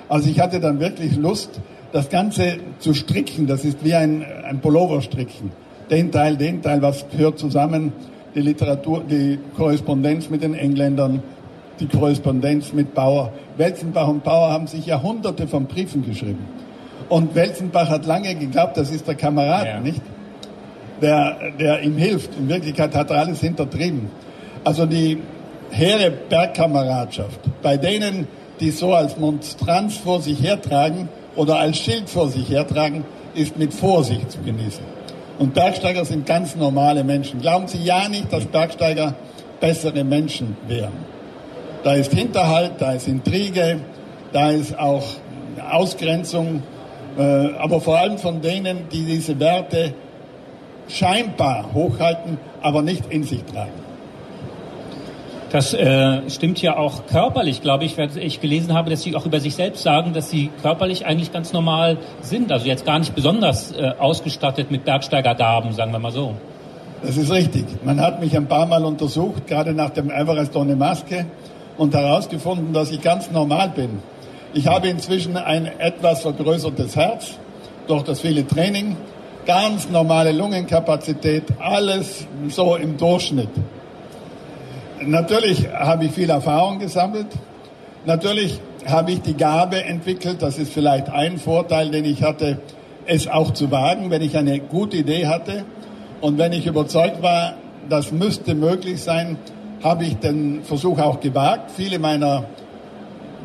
Also 0.08 0.30
ich 0.30 0.40
hatte 0.40 0.60
dann 0.60 0.80
wirklich 0.80 1.16
Lust, 1.16 1.60
das 1.92 2.08
Ganze 2.08 2.58
zu 2.78 2.94
stricken. 2.94 3.46
Das 3.46 3.64
ist 3.64 3.84
wie 3.84 3.94
ein, 3.94 4.24
ein 4.44 4.60
Pullover 4.60 5.00
stricken. 5.02 5.52
Den 5.90 6.10
Teil, 6.10 6.36
den 6.36 6.62
Teil, 6.62 6.82
was 6.82 7.06
gehört 7.10 7.38
zusammen? 7.38 7.92
Die 8.34 8.40
Literatur, 8.40 9.02
die 9.08 9.38
Korrespondenz 9.56 10.28
mit 10.28 10.42
den 10.42 10.54
Engländern, 10.54 11.22
die 11.80 11.86
Korrespondenz 11.86 12.72
mit 12.72 12.94
Bauer. 12.94 13.32
Welzenbach 13.56 14.08
und 14.08 14.24
Bauer 14.24 14.50
haben 14.50 14.66
sich 14.66 14.86
Jahrhunderte 14.86 15.46
von 15.46 15.66
Briefen 15.66 16.04
geschrieben. 16.04 16.44
Und 17.08 17.34
Welzenbach 17.34 17.88
hat 17.88 18.06
lange 18.06 18.34
geglaubt, 18.34 18.76
das 18.76 18.90
ist 18.90 19.06
der 19.06 19.14
Kamerad, 19.14 19.66
ja. 19.66 19.80
nicht? 19.80 20.02
Der, 21.00 21.36
der 21.58 21.82
ihm 21.82 21.96
hilft. 21.96 22.36
In 22.36 22.48
Wirklichkeit 22.48 22.94
hat 22.94 23.10
er 23.10 23.18
alles 23.18 23.40
hintertrieben. 23.40 24.10
Also 24.64 24.84
die 24.84 25.22
hehre 25.70 26.10
Bergkameradschaft, 26.10 27.40
bei 27.62 27.76
denen, 27.76 28.26
die 28.60 28.70
so 28.70 28.94
als 28.94 29.16
Monstranz 29.16 29.96
vor 29.96 30.20
sich 30.20 30.42
hertragen 30.42 31.08
oder 31.36 31.58
als 31.58 31.78
Schild 31.78 32.10
vor 32.10 32.28
sich 32.28 32.50
hertragen, 32.50 33.04
ist 33.34 33.56
mit 33.56 33.72
Vorsicht 33.72 34.32
zu 34.32 34.40
genießen. 34.40 34.82
Und 35.38 35.54
Bergsteiger 35.54 36.04
sind 36.04 36.26
ganz 36.26 36.56
normale 36.56 37.04
Menschen. 37.04 37.40
Glauben 37.40 37.68
Sie 37.68 37.78
ja 37.78 38.08
nicht, 38.08 38.32
dass 38.32 38.44
Bergsteiger 38.46 39.14
bessere 39.60 40.02
Menschen 40.02 40.56
wären. 40.66 40.92
Da 41.84 41.94
ist 41.94 42.12
Hinterhalt, 42.12 42.72
da 42.80 42.92
ist 42.92 43.06
Intrige, 43.06 43.78
da 44.32 44.50
ist 44.50 44.76
auch 44.76 45.04
Ausgrenzung, 45.70 46.62
aber 47.22 47.80
vor 47.80 47.98
allem 47.98 48.18
von 48.18 48.40
denen, 48.40 48.88
die 48.92 49.04
diese 49.04 49.38
Werte 49.40 49.94
scheinbar 50.88 51.72
hochhalten, 51.74 52.38
aber 52.62 52.82
nicht 52.82 53.04
in 53.10 53.24
sich 53.24 53.44
tragen. 53.44 53.72
Das 55.50 55.72
äh, 55.72 56.28
stimmt 56.28 56.60
ja 56.60 56.76
auch 56.76 57.06
körperlich, 57.06 57.62
glaube 57.62 57.84
ich, 57.84 57.96
weil 57.96 58.10
ich 58.18 58.40
gelesen 58.40 58.74
habe, 58.74 58.90
dass 58.90 59.02
Sie 59.02 59.16
auch 59.16 59.24
über 59.24 59.40
sich 59.40 59.54
selbst 59.54 59.82
sagen, 59.82 60.12
dass 60.12 60.28
Sie 60.28 60.50
körperlich 60.60 61.06
eigentlich 61.06 61.32
ganz 61.32 61.54
normal 61.54 61.96
sind. 62.20 62.52
Also 62.52 62.66
jetzt 62.66 62.84
gar 62.84 62.98
nicht 62.98 63.14
besonders 63.14 63.72
äh, 63.72 63.92
ausgestattet 63.98 64.70
mit 64.70 64.84
Bergsteigergaben, 64.84 65.72
sagen 65.72 65.92
wir 65.92 65.98
mal 65.98 66.12
so. 66.12 66.34
Das 67.02 67.16
ist 67.16 67.32
richtig. 67.32 67.64
Man 67.82 67.98
hat 68.00 68.20
mich 68.20 68.36
ein 68.36 68.46
paar 68.46 68.66
Mal 68.66 68.84
untersucht, 68.84 69.46
gerade 69.46 69.72
nach 69.72 69.90
dem 69.90 70.10
Everest 70.10 70.54
ohne 70.54 70.76
Maske, 70.76 71.24
und 71.78 71.94
herausgefunden, 71.94 72.74
dass 72.74 72.90
ich 72.90 73.00
ganz 73.00 73.30
normal 73.30 73.70
bin. 73.70 74.00
Ich 74.54 74.66
habe 74.66 74.88
inzwischen 74.88 75.36
ein 75.36 75.66
etwas 75.78 76.22
vergrößertes 76.22 76.96
Herz 76.96 77.38
durch 77.86 78.02
das 78.02 78.20
viele 78.20 78.46
Training, 78.46 78.96
ganz 79.46 79.90
normale 79.90 80.32
Lungenkapazität, 80.32 81.44
alles 81.58 82.26
so 82.48 82.76
im 82.76 82.96
Durchschnitt. 82.96 83.50
Natürlich 85.02 85.68
habe 85.68 86.06
ich 86.06 86.12
viel 86.12 86.30
Erfahrung 86.30 86.78
gesammelt. 86.78 87.26
Natürlich 88.06 88.58
habe 88.86 89.12
ich 89.12 89.20
die 89.20 89.34
Gabe 89.34 89.84
entwickelt, 89.84 90.40
das 90.40 90.58
ist 90.58 90.72
vielleicht 90.72 91.10
ein 91.10 91.38
Vorteil, 91.38 91.90
den 91.90 92.06
ich 92.06 92.22
hatte, 92.22 92.58
es 93.04 93.28
auch 93.28 93.52
zu 93.52 93.70
wagen, 93.70 94.10
wenn 94.10 94.22
ich 94.22 94.36
eine 94.36 94.60
gute 94.60 94.98
Idee 94.98 95.26
hatte 95.26 95.64
und 96.20 96.38
wenn 96.38 96.52
ich 96.52 96.66
überzeugt 96.66 97.22
war, 97.22 97.54
das 97.88 98.12
müsste 98.12 98.54
möglich 98.54 99.02
sein, 99.02 99.36
habe 99.82 100.04
ich 100.04 100.16
den 100.16 100.62
Versuch 100.62 100.98
auch 100.98 101.20
gewagt. 101.20 101.70
Viele 101.70 101.98
meiner 101.98 102.44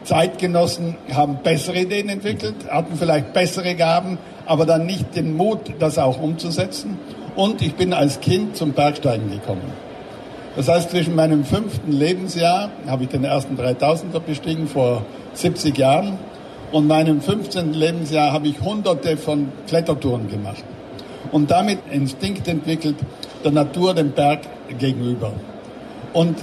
Zeitgenossen 0.03 0.95
haben 1.13 1.39
bessere 1.43 1.79
Ideen 1.79 2.10
entwickelt, 2.10 2.55
hatten 2.69 2.95
vielleicht 2.98 3.33
bessere 3.33 3.75
Gaben, 3.75 4.17
aber 4.45 4.65
dann 4.65 4.86
nicht 4.86 5.15
den 5.15 5.36
Mut, 5.36 5.60
das 5.79 5.98
auch 5.98 6.22
umzusetzen. 6.22 6.98
Und 7.36 7.62
ich 7.62 7.75
bin 7.75 7.93
als 7.93 8.19
Kind 8.19 8.55
zum 8.55 8.74
Bergsteigen 8.74 9.31
gekommen. 9.31 9.72
Das 10.55 10.67
heißt, 10.67 10.91
zwischen 10.91 11.15
meinem 11.15 11.45
fünften 11.45 11.91
Lebensjahr 11.91 12.69
habe 12.88 13.03
ich 13.03 13.10
den 13.10 13.24
ersten 13.24 13.57
3000er 13.57 14.19
bestiegen 14.19 14.67
vor 14.67 15.03
70 15.33 15.77
Jahren 15.77 16.19
und 16.72 16.88
meinem 16.88 17.22
15. 17.22 17.74
Lebensjahr 17.74 18.31
habe 18.31 18.48
ich 18.48 18.62
hunderte 18.62 19.17
von 19.17 19.51
Klettertouren 19.67 20.29
gemacht 20.29 20.63
und 21.31 21.50
damit 21.50 21.79
Instinkt 21.91 22.48
entwickelt 22.48 22.95
der 23.43 23.51
Natur, 23.51 23.93
dem 23.93 24.12
Berg 24.12 24.41
gegenüber. 24.77 25.33
Und 26.13 26.38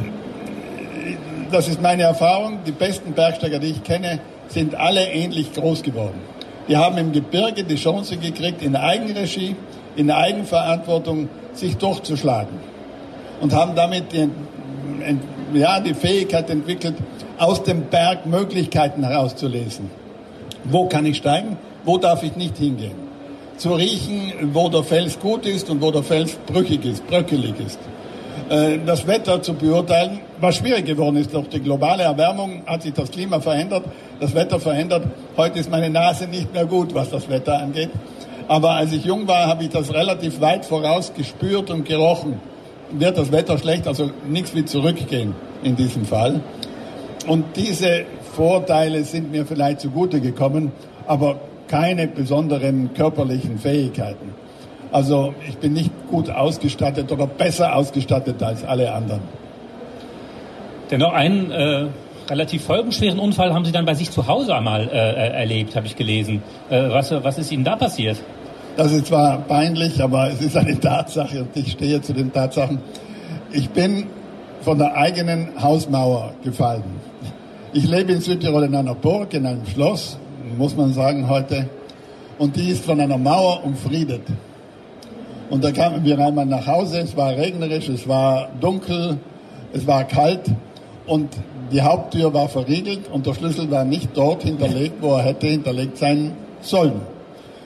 das 1.50 1.68
ist 1.68 1.80
meine 1.80 2.04
Erfahrung, 2.04 2.58
die 2.66 2.72
besten 2.72 3.12
Bergsteiger, 3.12 3.58
die 3.58 3.68
ich 3.68 3.82
kenne, 3.82 4.20
sind 4.48 4.74
alle 4.74 5.04
ähnlich 5.10 5.52
groß 5.52 5.82
geworden. 5.82 6.20
Die 6.68 6.76
haben 6.76 6.98
im 6.98 7.12
Gebirge 7.12 7.64
die 7.64 7.76
Chance 7.76 8.16
gekriegt, 8.16 8.62
in 8.62 8.76
Eigenregie, 8.76 9.56
in 9.96 10.10
Eigenverantwortung 10.10 11.28
sich 11.52 11.76
durchzuschlagen 11.76 12.58
und 13.40 13.52
haben 13.52 13.74
damit 13.74 14.12
die, 14.12 14.28
ja, 15.54 15.80
die 15.80 15.94
Fähigkeit 15.94 16.48
entwickelt, 16.50 16.94
aus 17.38 17.62
dem 17.62 17.82
Berg 17.86 18.26
Möglichkeiten 18.26 19.02
herauszulesen. 19.02 19.90
Wo 20.64 20.86
kann 20.86 21.06
ich 21.06 21.16
steigen? 21.16 21.56
Wo 21.84 21.96
darf 21.96 22.22
ich 22.22 22.36
nicht 22.36 22.58
hingehen? 22.58 22.94
Zu 23.56 23.74
riechen, 23.74 24.32
wo 24.52 24.68
der 24.68 24.84
Fels 24.84 25.18
gut 25.18 25.46
ist 25.46 25.68
und 25.70 25.80
wo 25.80 25.90
der 25.90 26.02
Fels 26.02 26.38
brüchig 26.46 26.84
ist, 26.84 27.06
bröckelig 27.06 27.54
ist. 27.58 27.78
Äh, 28.48 28.78
das 28.84 29.06
Wetter 29.06 29.42
zu 29.42 29.54
beurteilen, 29.54 30.20
was 30.40 30.56
schwierig 30.56 30.86
geworden 30.86 31.16
ist. 31.16 31.32
Durch 31.32 31.48
die 31.48 31.60
globale 31.60 32.04
Erwärmung 32.04 32.62
hat 32.66 32.82
sich 32.82 32.92
das 32.92 33.10
Klima 33.10 33.40
verändert, 33.40 33.84
das 34.20 34.34
Wetter 34.34 34.58
verändert. 34.58 35.04
Heute 35.36 35.58
ist 35.58 35.70
meine 35.70 35.90
Nase 35.90 36.26
nicht 36.26 36.52
mehr 36.52 36.66
gut, 36.66 36.94
was 36.94 37.10
das 37.10 37.28
Wetter 37.28 37.58
angeht. 37.58 37.90
Aber 38.48 38.72
als 38.72 38.92
ich 38.92 39.04
jung 39.04 39.28
war, 39.28 39.46
habe 39.46 39.64
ich 39.64 39.70
das 39.70 39.92
relativ 39.94 40.40
weit 40.40 40.64
voraus 40.64 41.12
gespürt 41.14 41.70
und 41.70 41.84
gerochen. 41.84 42.40
Wird 42.90 43.16
das 43.16 43.30
Wetter 43.30 43.58
schlecht, 43.58 43.86
also 43.86 44.10
nichts 44.28 44.54
wie 44.54 44.64
zurückgehen 44.64 45.34
in 45.62 45.76
diesem 45.76 46.04
Fall. 46.04 46.40
Und 47.26 47.56
diese 47.56 48.04
Vorteile 48.32 49.04
sind 49.04 49.30
mir 49.30 49.46
vielleicht 49.46 49.80
zugute 49.80 50.20
gekommen, 50.20 50.72
aber 51.06 51.36
keine 51.68 52.08
besonderen 52.08 52.92
körperlichen 52.94 53.58
Fähigkeiten. 53.58 54.34
Also 54.90 55.34
ich 55.48 55.56
bin 55.58 55.74
nicht 55.74 55.92
gut 56.10 56.30
ausgestattet 56.30 57.12
oder 57.12 57.28
besser 57.28 57.76
ausgestattet 57.76 58.42
als 58.42 58.64
alle 58.64 58.92
anderen. 58.92 59.20
Dennoch 60.90 61.12
einen 61.12 61.52
äh, 61.52 61.86
relativ 62.28 62.64
folgenschweren 62.64 63.20
Unfall 63.20 63.54
haben 63.54 63.64
Sie 63.64 63.70
dann 63.70 63.84
bei 63.84 63.94
sich 63.94 64.10
zu 64.10 64.26
Hause 64.26 64.56
einmal 64.56 64.88
äh, 64.88 64.96
äh 64.96 65.40
erlebt, 65.40 65.76
habe 65.76 65.86
ich 65.86 65.94
gelesen. 65.94 66.42
Äh, 66.68 66.88
was, 66.90 67.12
was 67.12 67.38
ist 67.38 67.52
Ihnen 67.52 67.64
da 67.64 67.76
passiert? 67.76 68.16
Das 68.76 68.92
ist 68.92 69.06
zwar 69.06 69.38
peinlich, 69.38 70.02
aber 70.02 70.30
es 70.30 70.40
ist 70.40 70.56
eine 70.56 70.78
Tatsache 70.80 71.42
und 71.42 71.56
ich 71.56 71.72
stehe 71.72 72.00
zu 72.02 72.12
den 72.12 72.32
Tatsachen. 72.32 72.80
Ich 73.52 73.70
bin 73.70 74.06
von 74.62 74.78
der 74.78 74.96
eigenen 74.96 75.50
Hausmauer 75.60 76.34
gefallen. 76.42 76.84
Ich 77.72 77.88
lebe 77.88 78.12
in 78.12 78.20
Südtirol 78.20 78.64
in 78.64 78.74
einer 78.74 78.94
Burg, 78.96 79.32
in 79.32 79.46
einem 79.46 79.66
Schloss, 79.66 80.18
muss 80.58 80.76
man 80.76 80.92
sagen 80.92 81.28
heute, 81.28 81.68
und 82.38 82.56
die 82.56 82.70
ist 82.70 82.84
von 82.84 83.00
einer 83.00 83.18
Mauer 83.18 83.64
umfriedet. 83.64 84.22
Und 85.50 85.62
da 85.62 85.70
kamen 85.70 86.04
wir 86.04 86.18
einmal 86.18 86.46
nach 86.46 86.66
Hause, 86.66 86.98
es 86.98 87.16
war 87.16 87.36
regnerisch, 87.36 87.88
es 87.88 88.08
war 88.08 88.48
dunkel, 88.60 89.18
es 89.72 89.86
war 89.86 90.04
kalt 90.04 90.50
und 91.10 91.28
die 91.72 91.82
Haupttür 91.82 92.32
war 92.32 92.48
verriegelt 92.48 93.08
und 93.10 93.26
der 93.26 93.34
Schlüssel 93.34 93.68
war 93.68 93.84
nicht 93.84 94.10
dort 94.14 94.44
hinterlegt, 94.44 95.02
wo 95.02 95.14
er 95.14 95.24
hätte 95.24 95.48
hinterlegt 95.48 95.98
sein 95.98 96.36
sollen, 96.60 97.00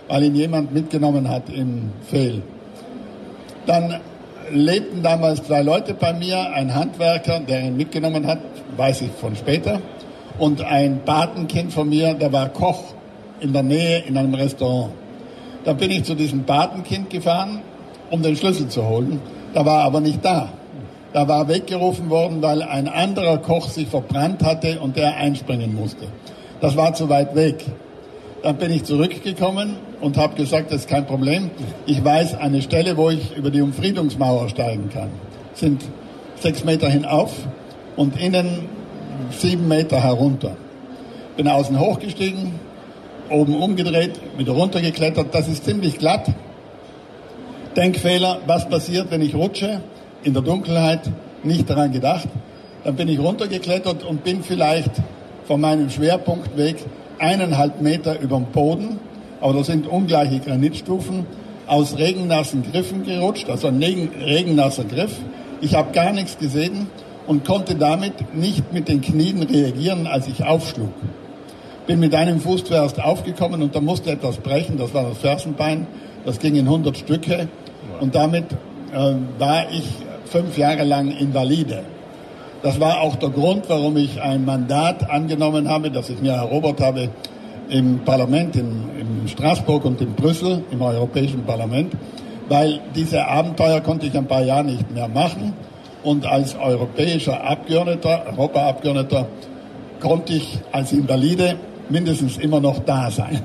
weil 0.08 0.24
ihn 0.24 0.34
jemand 0.34 0.72
mitgenommen 0.72 1.28
hat 1.28 1.50
im 1.50 1.90
Fehl. 2.08 2.40
Dann 3.66 4.00
lebten 4.50 5.02
damals 5.02 5.42
zwei 5.42 5.60
Leute 5.60 5.92
bei 5.92 6.14
mir, 6.14 6.54
ein 6.54 6.74
Handwerker, 6.74 7.40
der 7.40 7.64
ihn 7.64 7.76
mitgenommen 7.76 8.26
hat, 8.26 8.38
weiß 8.78 9.02
ich 9.02 9.10
von 9.10 9.36
später, 9.36 9.82
und 10.38 10.62
ein 10.62 11.02
Patenkind 11.04 11.70
von 11.70 11.90
mir, 11.90 12.14
der 12.14 12.32
war 12.32 12.48
Koch 12.48 12.94
in 13.40 13.52
der 13.52 13.62
Nähe 13.62 14.04
in 14.06 14.16
einem 14.16 14.32
Restaurant. 14.32 14.92
Da 15.66 15.74
bin 15.74 15.90
ich 15.90 16.04
zu 16.04 16.14
diesem 16.14 16.44
Patenkind 16.44 17.10
gefahren, 17.10 17.60
um 18.10 18.22
den 18.22 18.36
Schlüssel 18.36 18.68
zu 18.68 18.88
holen. 18.88 19.20
Da 19.52 19.66
war 19.66 19.84
aber 19.84 20.00
nicht 20.00 20.24
da. 20.24 20.48
Da 21.14 21.28
war 21.28 21.46
weggerufen 21.46 22.10
worden, 22.10 22.42
weil 22.42 22.60
ein 22.60 22.88
anderer 22.88 23.38
Koch 23.38 23.68
sich 23.68 23.86
verbrannt 23.86 24.42
hatte 24.42 24.80
und 24.80 24.96
der 24.96 25.16
einspringen 25.16 25.72
musste. 25.72 26.08
Das 26.60 26.76
war 26.76 26.92
zu 26.92 27.08
weit 27.08 27.36
weg. 27.36 27.64
Dann 28.42 28.56
bin 28.56 28.72
ich 28.72 28.82
zurückgekommen 28.82 29.76
und 30.00 30.16
habe 30.16 30.34
gesagt, 30.34 30.72
das 30.72 30.80
ist 30.80 30.88
kein 30.88 31.06
Problem. 31.06 31.52
Ich 31.86 32.04
weiß 32.04 32.34
eine 32.34 32.60
Stelle, 32.62 32.96
wo 32.96 33.10
ich 33.10 33.36
über 33.36 33.50
die 33.50 33.62
Umfriedungsmauer 33.62 34.48
steigen 34.48 34.90
kann. 34.90 35.10
Sind 35.54 35.84
sechs 36.40 36.64
Meter 36.64 36.88
hinauf 36.88 37.32
und 37.94 38.20
innen 38.20 38.68
sieben 39.30 39.68
Meter 39.68 40.02
herunter. 40.02 40.56
Bin 41.36 41.46
außen 41.46 41.78
hochgestiegen, 41.78 42.58
oben 43.30 43.54
umgedreht, 43.54 44.18
wieder 44.36 44.52
runtergeklettert. 44.52 45.32
Das 45.32 45.46
ist 45.46 45.64
ziemlich 45.64 45.96
glatt. 45.96 46.26
Denkfehler, 47.76 48.38
was 48.48 48.68
passiert, 48.68 49.12
wenn 49.12 49.22
ich 49.22 49.36
rutsche? 49.36 49.80
In 50.24 50.32
der 50.32 50.42
Dunkelheit, 50.42 51.10
nicht 51.42 51.68
daran 51.68 51.92
gedacht. 51.92 52.28
Dann 52.82 52.96
bin 52.96 53.08
ich 53.08 53.18
runtergeklettert 53.18 54.02
und 54.04 54.24
bin 54.24 54.42
vielleicht 54.42 54.90
von 55.46 55.60
meinem 55.60 55.90
Schwerpunkt 55.90 56.56
weg 56.56 56.76
eineinhalb 57.18 57.80
Meter 57.80 58.18
über 58.20 58.36
dem 58.36 58.46
Boden, 58.46 58.98
aber 59.40 59.54
das 59.54 59.66
sind 59.66 59.86
ungleiche 59.86 60.40
Granitstufen, 60.40 61.26
aus 61.66 61.98
regennassen 61.98 62.62
Griffen 62.70 63.04
gerutscht, 63.04 63.48
also 63.48 63.68
ein 63.68 63.82
regennasser 63.82 64.84
Griff. 64.84 65.12
Ich 65.60 65.74
habe 65.74 65.92
gar 65.92 66.12
nichts 66.12 66.38
gesehen 66.38 66.88
und 67.26 67.44
konnte 67.44 67.74
damit 67.74 68.34
nicht 68.34 68.72
mit 68.72 68.88
den 68.88 69.00
Knien 69.00 69.42
reagieren, 69.42 70.06
als 70.06 70.26
ich 70.26 70.44
aufschlug. 70.44 70.92
Bin 71.86 72.00
mit 72.00 72.14
einem 72.14 72.40
Fuß 72.40 72.64
zuerst 72.64 73.02
aufgekommen 73.02 73.62
und 73.62 73.74
da 73.74 73.80
musste 73.80 74.10
etwas 74.10 74.38
brechen, 74.38 74.78
das 74.78 74.94
war 74.94 75.04
das 75.04 75.18
Fersenbein, 75.18 75.86
das 76.24 76.38
ging 76.38 76.54
in 76.54 76.66
100 76.66 76.96
Stücke 76.96 77.48
und 78.00 78.14
damit 78.14 78.44
äh, 78.92 79.14
war 79.38 79.70
ich 79.70 79.84
fünf 80.34 80.58
Jahre 80.58 80.82
lang 80.82 81.12
Invalide. 81.12 81.84
Das 82.60 82.80
war 82.80 83.02
auch 83.02 83.14
der 83.14 83.28
Grund, 83.28 83.68
warum 83.68 83.96
ich 83.96 84.20
ein 84.20 84.44
Mandat 84.44 85.08
angenommen 85.08 85.68
habe, 85.68 85.92
das 85.92 86.10
ich 86.10 86.20
mir 86.20 86.32
erobert 86.32 86.80
habe 86.80 87.08
im 87.68 88.00
Parlament, 88.00 88.56
in, 88.56 88.68
in 88.98 89.28
Straßburg 89.28 89.84
und 89.84 90.00
in 90.00 90.12
Brüssel, 90.14 90.64
im 90.72 90.82
Europäischen 90.82 91.44
Parlament, 91.44 91.92
weil 92.48 92.80
diese 92.96 93.24
Abenteuer 93.24 93.80
konnte 93.80 94.06
ich 94.06 94.18
ein 94.18 94.26
paar 94.26 94.42
Jahre 94.42 94.64
nicht 94.64 94.92
mehr 94.92 95.06
machen. 95.06 95.52
Und 96.02 96.26
als 96.26 96.56
europäischer 96.56 97.44
Abgeordneter, 97.44 98.24
Europaabgeordneter, 98.32 99.28
konnte 100.00 100.32
ich 100.32 100.58
als 100.72 100.92
Invalide 100.92 101.54
mindestens 101.88 102.38
immer 102.38 102.58
noch 102.58 102.80
da 102.80 103.08
sein. 103.08 103.40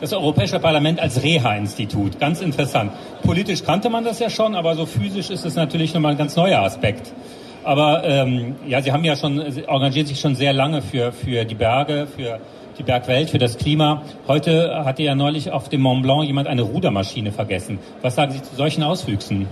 Das 0.00 0.12
Europäische 0.12 0.60
Parlament 0.60 1.00
als 1.00 1.24
Reha-Institut, 1.24 2.20
ganz 2.20 2.40
interessant. 2.40 2.92
Politisch 3.24 3.64
kannte 3.64 3.90
man 3.90 4.04
das 4.04 4.20
ja 4.20 4.30
schon, 4.30 4.54
aber 4.54 4.76
so 4.76 4.86
physisch 4.86 5.28
ist 5.28 5.44
es 5.44 5.56
natürlich 5.56 5.92
nochmal 5.92 6.12
ein 6.12 6.18
ganz 6.18 6.36
neuer 6.36 6.60
Aspekt. 6.60 7.12
Aber 7.64 8.04
ähm, 8.04 8.54
ja, 8.66 8.80
Sie 8.80 8.92
haben 8.92 9.04
ja 9.04 9.16
schon, 9.16 9.50
Sie 9.50 9.64
engagieren 9.64 10.06
sich 10.06 10.20
schon 10.20 10.36
sehr 10.36 10.52
lange 10.52 10.82
für, 10.82 11.10
für 11.10 11.44
die 11.44 11.56
Berge, 11.56 12.06
für 12.06 12.38
die 12.78 12.84
Bergwelt, 12.84 13.30
für 13.30 13.38
das 13.38 13.58
Klima. 13.58 14.02
Heute 14.28 14.84
hatte 14.84 15.02
ja 15.02 15.16
neulich 15.16 15.50
auf 15.50 15.68
dem 15.68 15.80
Mont 15.80 16.04
Blanc 16.04 16.24
jemand 16.24 16.46
eine 16.46 16.62
Rudermaschine 16.62 17.32
vergessen. 17.32 17.80
Was 18.00 18.14
sagen 18.14 18.30
Sie 18.30 18.40
zu 18.40 18.54
solchen 18.54 18.84
Auswüchsen? 18.84 19.48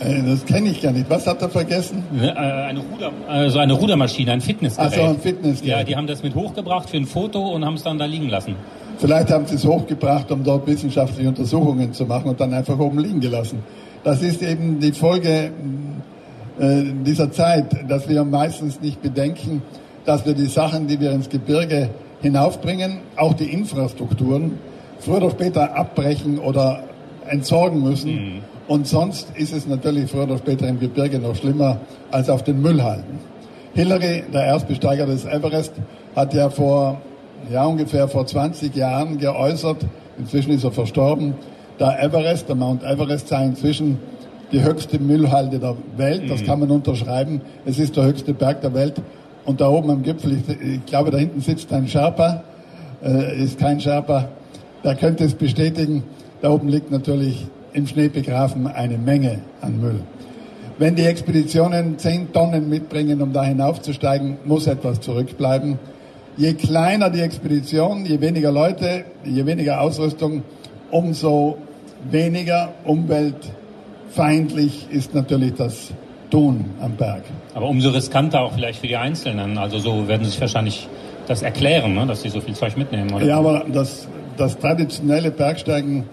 Äh, 0.00 0.22
das 0.22 0.46
kenne 0.46 0.70
ich 0.70 0.80
gar 0.80 0.92
nicht. 0.92 1.08
Was 1.10 1.26
hat 1.26 1.42
er 1.42 1.50
vergessen? 1.50 2.02
Äh, 2.18 2.30
eine 2.30 2.80
Ruder, 2.80 3.12
also 3.28 3.58
eine 3.58 3.74
Rudermaschine, 3.74 4.32
ein 4.32 4.40
Fitnessgerät. 4.40 4.92
Also 4.92 5.02
ein 5.02 5.20
Fitnessgerät. 5.20 5.70
Ja, 5.70 5.84
die 5.84 5.96
haben 5.96 6.06
das 6.06 6.22
mit 6.22 6.34
hochgebracht 6.34 6.88
für 6.88 6.96
ein 6.96 7.06
Foto 7.06 7.46
und 7.48 7.64
haben 7.66 7.74
es 7.74 7.82
dann 7.82 7.98
da 7.98 8.06
liegen 8.06 8.30
lassen. 8.30 8.56
Vielleicht 8.98 9.30
haben 9.30 9.46
sie 9.46 9.56
es 9.56 9.66
hochgebracht, 9.66 10.30
um 10.30 10.44
dort 10.44 10.66
wissenschaftliche 10.66 11.28
Untersuchungen 11.28 11.92
zu 11.92 12.04
machen 12.06 12.30
und 12.30 12.40
dann 12.40 12.52
einfach 12.52 12.78
oben 12.78 12.98
liegen 12.98 13.20
gelassen. 13.20 13.62
Das 14.04 14.22
ist 14.22 14.42
eben 14.42 14.80
die 14.80 14.92
Folge 14.92 15.50
äh, 16.58 16.82
dieser 17.04 17.30
Zeit, 17.32 17.88
dass 17.88 18.08
wir 18.08 18.24
meistens 18.24 18.80
nicht 18.80 19.02
bedenken, 19.02 19.62
dass 20.04 20.26
wir 20.26 20.34
die 20.34 20.46
Sachen, 20.46 20.86
die 20.86 21.00
wir 21.00 21.12
ins 21.12 21.28
Gebirge 21.28 21.90
hinaufbringen, 22.20 22.98
auch 23.16 23.34
die 23.34 23.52
Infrastrukturen, 23.52 24.58
früher 25.00 25.18
oder 25.18 25.30
später 25.30 25.76
abbrechen 25.76 26.38
oder 26.38 26.84
entsorgen 27.28 27.82
müssen. 27.82 28.14
Mhm. 28.14 28.40
Und 28.68 28.86
sonst 28.86 29.28
ist 29.36 29.52
es 29.52 29.66
natürlich 29.66 30.10
früher 30.10 30.24
oder 30.24 30.38
später 30.38 30.68
im 30.68 30.78
Gebirge 30.78 31.18
noch 31.18 31.36
schlimmer 31.36 31.78
als 32.10 32.30
auf 32.30 32.44
den 32.44 32.62
Müllhalden. 32.62 33.18
Hillary, 33.74 34.24
der 34.32 34.44
Erstbesteiger 34.44 35.06
des 35.06 35.24
Everest, 35.24 35.72
hat 36.14 36.34
ja 36.34 36.50
vor, 36.50 37.00
ja 37.52 37.64
ungefähr 37.64 38.08
vor 38.08 38.26
20 38.26 38.74
Jahren 38.74 39.18
geäußert, 39.18 39.78
inzwischen 40.18 40.52
ist 40.52 40.64
er 40.64 40.72
verstorben, 40.72 41.34
der 41.78 42.02
Everest, 42.02 42.48
der 42.48 42.56
Mount 42.56 42.82
Everest 42.82 43.28
sei 43.28 43.44
inzwischen 43.44 43.98
die 44.52 44.62
höchste 44.62 44.98
Müllhalde 44.98 45.58
der 45.58 45.76
Welt. 45.96 46.30
Das 46.30 46.42
mhm. 46.42 46.46
kann 46.46 46.60
man 46.60 46.70
unterschreiben. 46.70 47.40
Es 47.64 47.78
ist 47.78 47.96
der 47.96 48.04
höchste 48.04 48.34
Berg 48.34 48.60
der 48.60 48.74
Welt. 48.74 49.00
Und 49.44 49.60
da 49.60 49.68
oben 49.68 49.90
am 49.90 50.02
Gipfel, 50.02 50.34
ich, 50.34 50.60
ich 50.60 50.86
glaube, 50.86 51.10
da 51.10 51.18
hinten 51.18 51.40
sitzt 51.40 51.72
ein 51.72 51.88
Sherpa, 51.88 52.44
äh, 53.02 53.42
ist 53.42 53.58
kein 53.58 53.80
Sherpa, 53.80 54.28
der 54.84 54.94
könnte 54.94 55.24
es 55.24 55.34
bestätigen. 55.34 56.04
Da 56.42 56.50
oben 56.50 56.68
liegt 56.68 56.90
natürlich 56.90 57.46
im 57.72 57.86
Schnee 57.86 58.08
begraben 58.08 58.66
eine 58.66 58.98
Menge 58.98 59.40
an 59.60 59.80
Müll. 59.80 60.00
Wenn 60.78 60.94
die 60.94 61.04
Expeditionen 61.04 61.98
zehn 61.98 62.32
Tonnen 62.32 62.68
mitbringen, 62.68 63.22
um 63.22 63.32
da 63.32 63.42
hinaufzusteigen, 63.42 64.38
muss 64.44 64.66
etwas 64.66 65.00
zurückbleiben. 65.00 65.78
Je 66.36 66.54
kleiner 66.54 67.10
die 67.10 67.20
Expedition, 67.20 68.06
je 68.06 68.20
weniger 68.20 68.52
Leute, 68.52 69.04
je 69.24 69.44
weniger 69.44 69.80
Ausrüstung, 69.80 70.42
umso 70.90 71.58
weniger 72.10 72.72
Umwelt 72.84 73.52
feindlich 74.10 74.86
ist 74.90 75.14
natürlich 75.14 75.54
das 75.54 75.92
Tun 76.30 76.64
am 76.80 76.92
Berg. 76.92 77.24
Aber 77.54 77.68
umso 77.68 77.90
riskanter 77.90 78.40
auch 78.40 78.52
vielleicht 78.52 78.80
für 78.80 78.86
die 78.86 78.96
Einzelnen. 78.96 79.58
Also 79.58 79.78
so 79.78 80.08
werden 80.08 80.24
sie 80.24 80.30
sich 80.30 80.40
wahrscheinlich 80.40 80.88
das 81.28 81.42
erklären, 81.42 81.94
ne? 81.94 82.06
dass 82.06 82.22
sie 82.22 82.30
so 82.30 82.40
viel 82.40 82.54
Zeug 82.54 82.76
mitnehmen. 82.76 83.12
Oder? 83.12 83.26
Ja, 83.26 83.38
aber 83.38 83.64
das, 83.70 84.08
das 84.38 84.58
traditionelle 84.58 85.30
Bergsteigen 85.30 86.04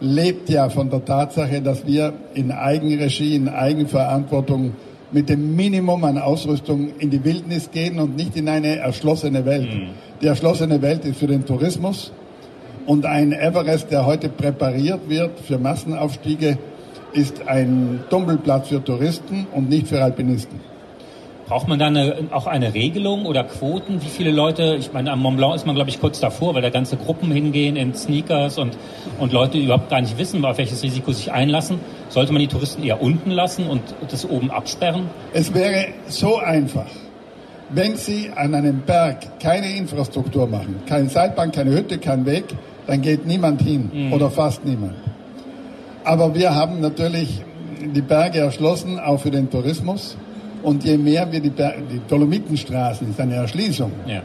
lebt 0.00 0.48
ja 0.48 0.70
von 0.70 0.90
der 0.90 1.04
Tatsache, 1.04 1.60
dass 1.60 1.86
wir 1.86 2.14
in 2.34 2.50
Eigenregie, 2.50 3.36
in 3.36 3.48
Eigenverantwortung 3.48 4.72
mit 5.12 5.28
dem 5.28 5.54
Minimum 5.54 6.04
an 6.04 6.18
Ausrüstung 6.18 6.90
in 6.98 7.10
die 7.10 7.24
Wildnis 7.24 7.70
gehen 7.70 7.98
und 7.98 8.16
nicht 8.16 8.36
in 8.36 8.48
eine 8.48 8.76
erschlossene 8.76 9.44
Welt. 9.44 9.72
Mhm. 9.72 9.88
Die 10.20 10.26
erschlossene 10.26 10.82
Welt 10.82 11.04
ist 11.04 11.18
für 11.18 11.26
den 11.26 11.44
Tourismus 11.44 12.12
und 12.86 13.04
ein 13.04 13.32
Everest, 13.32 13.90
der 13.90 14.06
heute 14.06 14.28
präpariert 14.28 15.08
wird 15.08 15.40
für 15.40 15.58
Massenaufstiege, 15.58 16.58
ist 17.12 17.46
ein 17.46 18.00
Tummelplatz 18.10 18.68
für 18.68 18.82
Touristen 18.82 19.46
und 19.52 19.68
nicht 19.68 19.88
für 19.88 20.02
Alpinisten. 20.02 20.60
Braucht 21.46 21.68
man 21.68 21.78
da 21.78 21.86
eine, 21.86 22.26
auch 22.32 22.48
eine 22.48 22.74
Regelung 22.74 23.24
oder 23.24 23.44
Quoten? 23.44 24.02
Wie 24.02 24.08
viele 24.08 24.32
Leute, 24.32 24.74
ich 24.80 24.92
meine, 24.92 25.12
am 25.12 25.20
Mont 25.20 25.36
Blanc 25.36 25.54
ist 25.54 25.64
man, 25.64 25.76
glaube 25.76 25.90
ich, 25.90 26.00
kurz 26.00 26.18
davor, 26.18 26.54
weil 26.54 26.62
da 26.62 26.70
ganze 26.70 26.96
Gruppen 26.96 27.30
hingehen 27.30 27.76
in 27.76 27.94
Sneakers 27.94 28.58
und, 28.58 28.76
und 29.20 29.32
Leute 29.32 29.56
überhaupt 29.56 29.88
gar 29.88 30.00
nicht 30.00 30.18
wissen, 30.18 30.44
auf 30.44 30.58
welches 30.58 30.82
Risiko 30.82 31.12
sich 31.12 31.30
einlassen. 31.30 31.78
Sollte 32.08 32.32
man 32.32 32.40
die 32.40 32.48
Touristen 32.48 32.82
eher 32.82 33.00
unten 33.00 33.30
lassen 33.30 33.68
und 33.68 33.80
das 34.10 34.28
oben 34.28 34.50
absperren? 34.50 35.08
Es 35.32 35.54
wäre 35.54 35.86
so 36.08 36.38
einfach. 36.38 36.86
Wenn 37.70 37.94
Sie 37.94 38.28
an 38.34 38.52
einem 38.52 38.80
Berg 38.80 39.38
keine 39.38 39.70
Infrastruktur 39.76 40.48
machen, 40.48 40.80
keine 40.88 41.08
Seilbahn, 41.08 41.52
keine 41.52 41.70
Hütte, 41.70 41.98
kein 41.98 42.26
Weg, 42.26 42.44
dann 42.88 43.02
geht 43.02 43.24
niemand 43.24 43.62
hin 43.62 43.90
mhm. 43.92 44.12
oder 44.12 44.30
fast 44.30 44.64
niemand. 44.64 44.94
Aber 46.02 46.34
wir 46.34 46.56
haben 46.56 46.80
natürlich 46.80 47.40
die 47.94 48.02
Berge 48.02 48.40
erschlossen, 48.40 48.98
auch 48.98 49.20
für 49.20 49.30
den 49.30 49.48
Tourismus. 49.48 50.16
Und 50.66 50.82
je 50.82 50.98
mehr 50.98 51.30
wir 51.30 51.38
die, 51.38 51.50
Ber 51.50 51.74
die 51.88 52.00
Dolomitenstraßen, 52.08 53.10
ist 53.10 53.20
eine 53.20 53.36
Erschließung, 53.36 53.92
ja. 54.04 54.22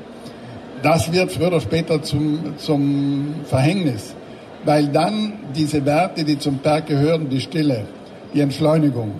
das 0.81 1.11
wird 1.13 1.31
früher 1.31 1.49
oder 1.49 1.61
später 1.61 2.01
zum, 2.01 2.57
zum 2.57 3.35
Verhängnis. 3.45 4.15
Weil 4.65 4.87
dann 4.87 5.33
diese 5.55 5.85
Werte, 5.85 6.23
die 6.23 6.39
zum 6.39 6.57
Berg 6.57 6.87
gehören, 6.87 7.29
die 7.29 7.41
Stille, 7.41 7.85
die 8.33 8.41
Entschleunigung, 8.41 9.11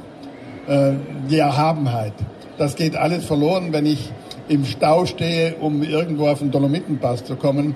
äh, 0.68 0.94
die 1.30 1.38
Erhabenheit, 1.38 2.14
das 2.58 2.76
geht 2.76 2.96
alles 2.96 3.24
verloren, 3.24 3.72
wenn 3.72 3.86
ich 3.86 4.12
im 4.48 4.66
Stau 4.66 5.06
stehe, 5.06 5.58
um 5.58 5.84
irgendwo 5.84 6.28
auf 6.28 6.40
den 6.40 6.50
Dolomitenpass 6.50 7.24
zu 7.24 7.36
kommen, 7.36 7.76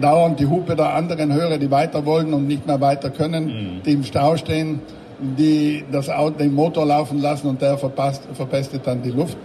dauernd 0.00 0.40
die 0.40 0.46
Hupe 0.46 0.74
der 0.74 0.92
anderen 0.92 1.32
höre, 1.32 1.58
die 1.58 1.70
weiter 1.70 2.04
wollen 2.04 2.34
und 2.34 2.48
nicht 2.48 2.66
mehr 2.66 2.80
weiter 2.80 3.10
können, 3.10 3.44
mhm. 3.44 3.82
die 3.84 3.92
im 3.92 4.02
Stau 4.02 4.36
stehen, 4.36 4.80
die 5.18 5.84
das 5.90 6.08
Auto, 6.08 6.38
den 6.38 6.54
Motor 6.54 6.86
laufen 6.86 7.20
lassen 7.20 7.48
und 7.48 7.62
der 7.62 7.78
verpasst, 7.78 8.22
verpestet 8.34 8.86
dann 8.86 9.02
die 9.02 9.10
Luft. 9.10 9.36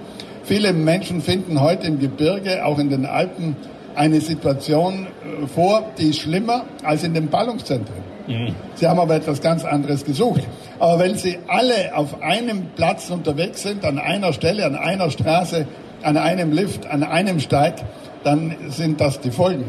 Viele 0.44 0.74
Menschen 0.74 1.22
finden 1.22 1.62
heute 1.62 1.88
im 1.88 2.00
Gebirge, 2.00 2.66
auch 2.66 2.80
in 2.80 2.90
den 2.90 3.06
Alpen, 3.06 3.56
eine 3.96 4.22
Situation 4.22 5.06
äh, 5.06 5.48
vor, 5.48 5.84
die 5.98 6.10
ist 6.10 6.20
schlimmer 6.20 6.66
als 6.84 7.04
in 7.04 7.14
den 7.14 7.28
Ballungszentren. 7.28 8.12
Mhm. 8.28 8.56
Sie 8.76 8.88
haben 8.88 9.00
aber 9.00 9.16
etwas 9.16 9.42
ganz 9.42 9.66
anderes 9.66 10.06
gesucht. 10.06 10.42
Aber 10.80 11.00
wenn 11.00 11.16
Sie 11.16 11.38
alle 11.48 11.96
auf 11.96 12.22
einem 12.22 12.68
Platz 12.76 13.10
unterwegs 13.10 13.64
sind, 13.64 13.84
an 13.86 14.00
einer 14.00 14.34
Stelle, 14.34 14.66
an 14.66 14.76
einer 14.76 15.10
Straße, 15.10 15.68
an 16.04 16.18
einem 16.18 16.52
Lift, 16.52 16.88
an 16.88 17.04
einem 17.04 17.40
Steig, 17.40 17.76
dann 18.24 18.56
sind 18.70 19.02
das 19.02 19.20
die 19.20 19.32
Folgen. 19.32 19.66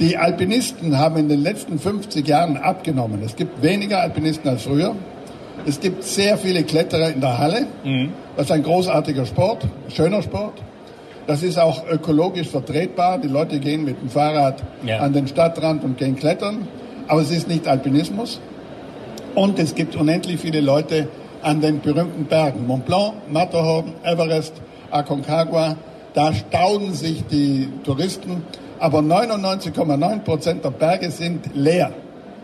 Die 0.00 0.16
Alpinisten 0.16 0.96
haben 0.98 1.16
in 1.16 1.28
den 1.28 1.42
letzten 1.42 1.78
50 1.78 2.26
Jahren 2.26 2.56
abgenommen. 2.56 3.20
Es 3.24 3.34
gibt 3.34 3.62
weniger 3.62 4.00
Alpinisten 4.00 4.48
als 4.48 4.62
früher. 4.62 4.94
Es 5.66 5.80
gibt 5.80 6.04
sehr 6.04 6.38
viele 6.38 6.64
Kletterer 6.64 7.10
in 7.10 7.20
der 7.20 7.38
Halle. 7.38 7.66
Mhm. 7.84 8.12
Das 8.36 8.46
ist 8.46 8.52
ein 8.52 8.62
großartiger 8.62 9.26
Sport, 9.26 9.66
schöner 9.88 10.22
Sport. 10.22 10.54
Das 11.26 11.42
ist 11.42 11.58
auch 11.58 11.86
ökologisch 11.88 12.48
vertretbar. 12.48 13.18
Die 13.18 13.28
Leute 13.28 13.58
gehen 13.58 13.84
mit 13.84 14.00
dem 14.00 14.08
Fahrrad 14.08 14.62
ja. 14.84 14.98
an 15.00 15.12
den 15.12 15.28
Stadtrand 15.28 15.84
und 15.84 15.98
gehen 15.98 16.16
klettern. 16.16 16.66
Aber 17.06 17.20
es 17.20 17.30
ist 17.30 17.48
nicht 17.48 17.66
Alpinismus. 17.68 18.40
Und 19.34 19.58
es 19.58 19.74
gibt 19.74 19.94
unendlich 19.94 20.40
viele 20.40 20.60
Leute 20.60 21.08
an 21.42 21.60
den 21.60 21.80
berühmten 21.80 22.24
Bergen. 22.24 22.66
Mont 22.66 22.86
Blanc, 22.86 23.14
Matterhorn, 23.30 23.92
Everest, 24.04 24.54
Aconcagua. 24.90 25.76
Da 26.14 26.32
staunen 26.32 26.94
sich 26.94 27.24
die 27.26 27.68
Touristen 27.84 28.42
aber 28.78 29.00
99,9 29.00 30.20
Prozent 30.20 30.64
der 30.64 30.70
Berge 30.70 31.10
sind 31.10 31.54
leer. 31.54 31.92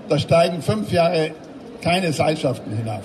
Da 0.08 0.18
steigen 0.18 0.62
fünf 0.62 0.92
Jahre 0.92 1.30
keine 1.82 2.12
Seilschaften 2.12 2.76
hinauf. 2.76 3.02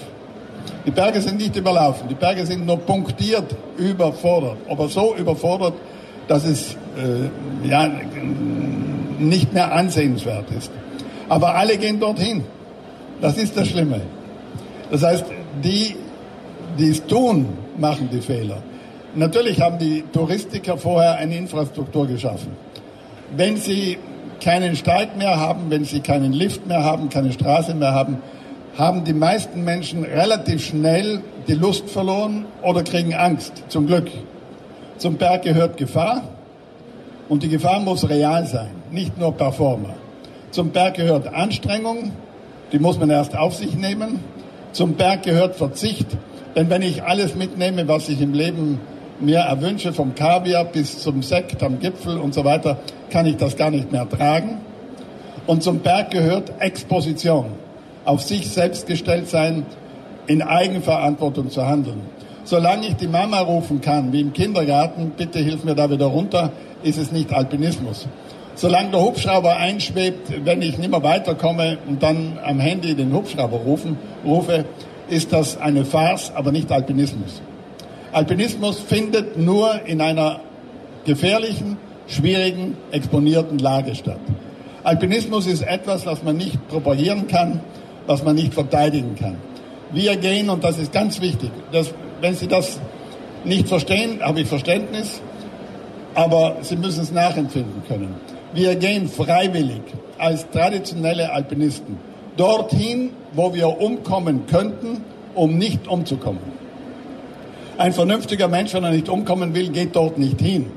Die 0.86 0.92
Berge 0.92 1.22
sind 1.22 1.38
nicht 1.38 1.56
überlaufen, 1.56 2.08
die 2.08 2.16
Berge 2.16 2.46
sind 2.46 2.66
nur 2.66 2.78
punktiert 2.78 3.56
überfordert, 3.78 4.58
aber 4.70 4.88
so 4.88 5.16
überfordert, 5.16 5.74
dass 6.28 6.46
es 6.46 6.76
äh, 6.98 7.68
ja, 7.68 7.90
nicht 9.20 9.54
mehr 9.54 9.72
ansehenswert 9.74 10.46
ist. 10.58 10.72
Aber 11.28 11.56
alle 11.56 11.78
gehen 11.78 12.00
dorthin. 12.00 12.44
Das 13.22 13.38
ist 13.38 13.58
das 13.58 13.68
Schlimme. 13.68 14.02
Das 14.92 15.04
heißt, 15.04 15.26
die, 15.64 15.96
die 16.78 16.90
es 16.90 17.06
tun, 17.06 17.48
machen 17.78 18.10
die 18.12 18.22
Fehler. 18.22 18.64
Natürlich 19.16 19.60
haben 19.62 19.80
die 19.80 20.04
Touristiker 20.14 20.78
vorher 20.78 21.18
eine 21.18 21.36
Infrastruktur 21.36 22.08
geschaffen. 22.08 22.52
Wenn 23.36 23.58
Sie 23.58 23.98
keinen 24.40 24.76
Steig 24.76 25.18
mehr 25.18 25.40
haben, 25.40 25.70
wenn 25.70 25.84
Sie 25.84 26.00
keinen 26.00 26.32
Lift 26.32 26.68
mehr 26.68 26.84
haben, 26.84 27.10
keine 27.10 27.32
Straße 27.32 27.76
mehr 27.76 27.94
haben, 27.94 28.20
haben 28.80 29.04
die 29.04 29.14
meisten 29.14 29.66
Menschen 29.66 30.06
relativ 30.06 30.66
schnell 30.66 31.20
die 31.50 31.54
Lust 31.54 31.90
verloren 31.90 32.46
oder 32.64 32.82
kriegen 32.82 33.14
Angst, 33.14 33.52
zum 33.68 33.88
Glück. 33.88 34.08
Zum 34.98 35.18
Berg 35.18 35.42
gehört 35.42 35.76
Gefahr 35.76 36.24
und 37.28 37.44
die 37.44 37.50
Gefahr 37.50 37.82
muss 37.82 38.08
real 38.08 38.46
sein, 38.46 38.70
nicht 38.90 39.18
nur 39.18 39.34
Performer. 39.34 39.96
Zum 40.52 40.70
Berg 40.70 40.94
gehört 40.94 41.28
Anstrengung, 41.28 42.14
die 42.72 42.80
muss 42.80 42.98
man 42.98 43.10
erst 43.10 43.38
auf 43.38 43.54
sich 43.54 43.76
nehmen. 43.76 44.22
Zum 44.72 44.94
Berg 44.94 45.24
gehört 45.24 45.58
Verzicht, 45.58 46.08
denn 46.56 46.70
wenn 46.70 46.82
ich 46.82 47.04
alles 47.04 47.36
mitnehme, 47.36 47.86
was 47.90 48.08
ich 48.08 48.22
im 48.22 48.34
Leben 48.34 48.80
mir 49.20 49.40
erwünsche, 49.40 49.92
vom 49.92 50.16
Kaviar 50.16 50.64
bis 50.64 51.00
zum 51.00 51.22
Sekt 51.22 51.62
am 51.64 51.82
Gipfel 51.82 52.18
und 52.18 52.34
so 52.34 52.46
weiter, 52.46 52.78
kann 53.10 53.26
ich 53.26 53.36
das 53.36 53.58
gar 53.58 53.72
nicht 53.72 53.92
mehr 53.92 54.08
tragen. 54.08 54.60
Und 55.48 55.64
zum 55.64 55.80
Berg 55.80 56.12
gehört 56.12 56.54
Exposition, 56.60 57.48
auf 58.06 58.22
sich 58.22 58.50
selbst 58.50 58.88
gestellt 58.88 59.30
sein, 59.30 59.66
in 60.28 60.42
Eigenverantwortung 60.42 61.50
zu 61.50 61.66
handeln. 61.66 62.02
Solange 62.44 62.88
ich 62.88 62.96
die 62.96 63.08
Mama 63.08 63.40
rufen 63.40 63.82
kann, 63.82 64.12
wie 64.14 64.22
im 64.22 64.34
Kindergarten, 64.34 65.12
bitte 65.16 65.40
hilf 65.40 65.64
mir 65.64 65.76
da 65.76 65.90
wieder 65.90 66.08
runter, 66.08 66.52
ist 66.84 66.98
es 66.98 67.12
nicht 67.12 67.32
Alpinismus. 67.34 68.08
Solange 68.56 68.92
der 68.92 69.02
Hubschrauber 69.02 69.56
einschwebt, 69.56 70.46
wenn 70.46 70.62
ich 70.62 70.78
nicht 70.78 70.92
mehr 70.92 71.04
weiterkomme 71.04 71.78
und 71.88 72.04
dann 72.04 72.40
am 72.44 72.60
Handy 72.60 72.94
den 72.96 73.14
Hubschrauber 73.14 73.58
rufen, 73.58 73.98
rufe, 74.26 74.66
ist 75.10 75.32
das 75.32 75.60
eine 75.60 75.86
Farce, 75.86 76.32
aber 76.36 76.52
nicht 76.52 76.72
Alpinismus. 76.72 77.42
Alpinismus 78.12 78.80
findet 78.80 79.38
nur 79.38 79.86
in 79.86 80.02
einer 80.02 80.40
gefährlichen, 81.06 81.78
schwierigen, 82.08 82.76
exponierten 82.92 83.60
Lage 83.60 83.96
statt. 83.96 84.20
Alpinismus 84.84 85.48
ist 85.48 85.62
etwas, 85.62 86.06
was 86.06 86.24
man 86.24 86.38
nicht 86.38 86.68
propagieren 86.68 87.28
kann, 87.28 87.62
was 88.10 88.24
man 88.24 88.36
nicht 88.36 88.56
verteidigen 88.56 89.16
kann. 89.16 89.36
Wir 89.92 90.18
gehen, 90.18 90.50
und 90.50 90.64
das 90.64 90.80
ist 90.80 90.92
ganz 90.92 91.22
wichtig, 91.22 91.52
dass, 91.72 91.94
wenn 92.22 92.34
Sie 92.34 92.48
das 92.48 92.80
nicht 93.46 93.68
verstehen, 93.68 94.20
habe 94.24 94.42
ich 94.42 94.48
Verständnis, 94.48 95.22
aber 96.16 96.58
Sie 96.62 96.76
müssen 96.76 97.04
es 97.04 97.12
nachempfinden 97.12 97.84
können. 97.88 98.16
Wir 98.52 98.76
gehen 98.76 99.08
freiwillig 99.08 99.84
als 100.18 100.50
traditionelle 100.50 101.32
Alpinisten 101.32 101.98
dorthin, 102.36 103.12
wo 103.34 103.54
wir 103.54 103.80
umkommen 103.80 104.48
könnten, 104.48 105.04
um 105.36 105.60
nicht 105.60 105.88
umzukommen. 105.88 106.42
Ein 107.78 107.94
vernünftiger 107.94 108.48
Mensch, 108.48 108.74
wenn 108.74 108.86
er 108.86 108.92
nicht 108.92 109.08
umkommen 109.08 109.54
will, 109.54 109.70
geht 109.70 109.96
dort 109.96 110.18
nicht 110.18 110.42
hin. 110.42 110.72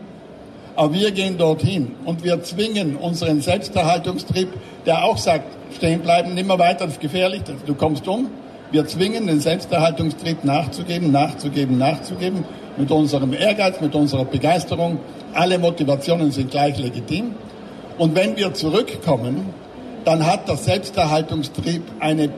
Aber 0.74 0.94
wir 0.94 1.11
gehen 1.11 1.37
dorthin 1.37 1.92
und 2.04 2.24
wir 2.24 2.42
zwingen 2.42 2.96
unseren 2.96 3.40
Selbsterhaltungstrieb, 3.40 4.48
der 4.87 5.04
auch 5.04 5.18
sagt, 5.18 5.44
stehen 5.74 6.00
bleiben, 6.00 6.35
nimmer 6.35 6.58
weiter, 6.58 6.87
das 6.87 6.94
ist 6.94 7.00
gefährlich, 7.00 7.42
du 7.66 7.74
kommst 7.74 8.08
um. 8.08 8.28
Wir 8.70 8.87
zwingen 8.87 9.26
den 9.26 9.40
Selbsterhaltungstrieb 9.40 10.44
nachzugeben, 10.44 11.12
nachzugeben, 11.12 11.76
nachzugeben, 11.76 12.44
mit 12.78 12.90
unserem 12.90 13.35
Ehrgeiz, 13.35 13.82
mit 13.82 13.94
unserer 13.94 14.24
Begeisterung. 14.24 14.98
Alle 15.35 15.58
Motivationen 15.58 16.30
sind 16.30 16.50
gleich 16.50 16.78
legitim. 16.78 17.35
Und 17.98 18.14
wenn 18.14 18.35
wir 18.37 18.54
zurückkommen, 18.54 19.52
dann 20.06 20.26
hat 20.26 20.48
der 20.48 20.56
Selbsterhaltungstrieb 20.56 21.82
eine, 22.00 22.30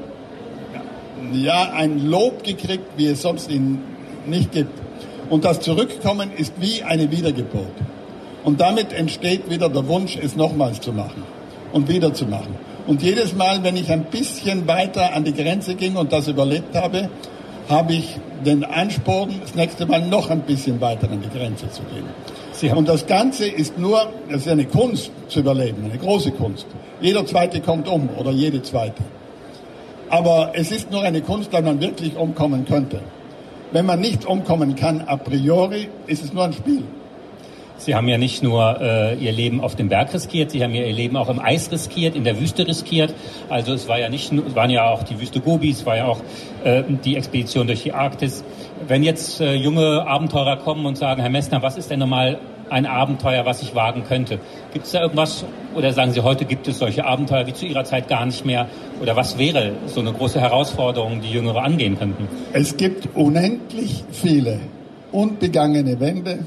ja, 1.32 1.70
ein 1.72 2.04
Lob 2.04 2.42
gekriegt, 2.42 2.84
wie 2.96 3.06
es 3.06 3.22
sonst 3.22 3.48
in 3.48 3.80
nicht 4.26 4.50
gibt. 4.50 4.72
Und 5.30 5.44
das 5.44 5.60
Zurückkommen 5.60 6.32
ist 6.36 6.54
wie 6.60 6.82
eine 6.82 7.10
Wiedergeburt. 7.10 7.72
Und 8.44 8.60
damit 8.60 8.92
entsteht 8.92 9.48
wieder 9.50 9.68
der 9.68 9.88
Wunsch, 9.88 10.16
es 10.16 10.36
nochmals 10.36 10.80
zu 10.80 10.92
machen 10.92 11.24
und 11.72 11.88
wieder 11.88 12.12
zu 12.12 12.26
machen. 12.26 12.56
Und 12.86 13.02
jedes 13.02 13.34
Mal, 13.34 13.62
wenn 13.62 13.76
ich 13.76 13.90
ein 13.90 14.04
bisschen 14.04 14.68
weiter 14.68 15.14
an 15.14 15.24
die 15.24 15.32
Grenze 15.32 15.74
ging 15.74 15.96
und 15.96 16.12
das 16.12 16.28
überlebt 16.28 16.76
habe, 16.76 17.08
habe 17.68 17.94
ich 17.94 18.16
den 18.44 18.62
Ansporn, 18.62 19.30
das 19.40 19.54
nächste 19.54 19.86
Mal 19.86 20.06
noch 20.06 20.28
ein 20.28 20.40
bisschen 20.40 20.80
weiter 20.82 21.10
an 21.10 21.22
die 21.22 21.38
Grenze 21.38 21.70
zu 21.70 21.82
gehen. 21.84 22.04
Und 22.76 22.88
das 22.88 23.06
Ganze 23.06 23.46
ist 23.46 23.78
nur, 23.78 24.06
es 24.28 24.42
ist 24.42 24.48
eine 24.48 24.66
Kunst 24.66 25.10
zu 25.28 25.40
überleben, 25.40 25.84
eine 25.84 25.98
große 25.98 26.30
Kunst. 26.32 26.66
Jeder 27.00 27.24
Zweite 27.26 27.60
kommt 27.60 27.88
um 27.88 28.08
oder 28.18 28.30
jede 28.30 28.62
Zweite. 28.62 29.02
Aber 30.10 30.52
es 30.54 30.70
ist 30.70 30.90
nur 30.90 31.02
eine 31.02 31.22
Kunst, 31.22 31.52
weil 31.52 31.62
man 31.62 31.80
wirklich 31.80 32.16
umkommen 32.16 32.66
könnte. 32.66 33.00
Wenn 33.72 33.86
man 33.86 34.00
nicht 34.00 34.26
umkommen 34.26 34.76
kann 34.76 35.02
a 35.06 35.16
priori, 35.16 35.88
ist 36.06 36.22
es 36.22 36.32
nur 36.32 36.44
ein 36.44 36.52
Spiel. 36.52 36.84
Sie 37.76 37.94
haben 37.94 38.08
ja 38.08 38.18
nicht 38.18 38.42
nur 38.42 38.80
äh, 38.80 39.14
Ihr 39.16 39.32
Leben 39.32 39.60
auf 39.60 39.74
dem 39.74 39.88
Berg 39.88 40.14
riskiert, 40.14 40.52
Sie 40.52 40.62
haben 40.62 40.74
ja 40.74 40.84
Ihr 40.84 40.92
Leben 40.92 41.16
auch 41.16 41.28
im 41.28 41.40
Eis 41.40 41.70
riskiert, 41.72 42.14
in 42.14 42.24
der 42.24 42.38
Wüste 42.40 42.66
riskiert. 42.66 43.12
Also 43.48 43.72
es 43.72 43.88
war 43.88 43.98
ja 43.98 44.08
nicht, 44.08 44.32
es 44.32 44.54
waren 44.54 44.70
ja 44.70 44.88
auch 44.88 45.02
die 45.02 45.20
Wüste 45.20 45.40
Gobi, 45.40 45.70
es 45.70 45.84
war 45.84 45.96
ja 45.96 46.06
auch 46.06 46.20
äh, 46.62 46.84
die 47.04 47.16
Expedition 47.16 47.66
durch 47.66 47.82
die 47.82 47.92
Arktis. 47.92 48.44
Wenn 48.86 49.02
jetzt 49.02 49.40
äh, 49.40 49.54
junge 49.54 50.06
Abenteurer 50.06 50.56
kommen 50.58 50.86
und 50.86 50.96
sagen, 50.96 51.20
Herr 51.20 51.30
Messner, 51.30 51.62
was 51.62 51.76
ist 51.76 51.90
denn 51.90 51.98
nochmal 51.98 52.38
ein 52.70 52.86
Abenteuer, 52.86 53.44
was 53.44 53.62
ich 53.62 53.74
wagen 53.74 54.04
könnte? 54.04 54.38
Gibt 54.72 54.86
es 54.86 54.92
da 54.92 55.02
irgendwas, 55.02 55.44
oder 55.74 55.92
sagen 55.92 56.12
Sie, 56.12 56.20
heute 56.20 56.44
gibt 56.44 56.68
es 56.68 56.78
solche 56.78 57.04
Abenteuer 57.04 57.46
wie 57.46 57.52
zu 57.52 57.66
Ihrer 57.66 57.84
Zeit 57.84 58.08
gar 58.08 58.24
nicht 58.24 58.44
mehr? 58.44 58.68
Oder 59.02 59.16
was 59.16 59.36
wäre 59.36 59.72
so 59.86 60.00
eine 60.00 60.12
große 60.12 60.40
Herausforderung, 60.40 61.20
die 61.20 61.30
Jüngere 61.30 61.62
angehen 61.62 61.98
könnten? 61.98 62.28
Es 62.52 62.76
gibt 62.76 63.08
unendlich 63.14 64.04
viele 64.12 64.60
unbegangene 65.12 66.00
Wände 66.00 66.40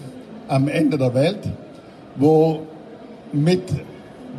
am 0.47 0.67
Ende 0.67 0.97
der 0.97 1.13
Welt, 1.13 1.39
wo 2.15 2.61
mit 3.33 3.63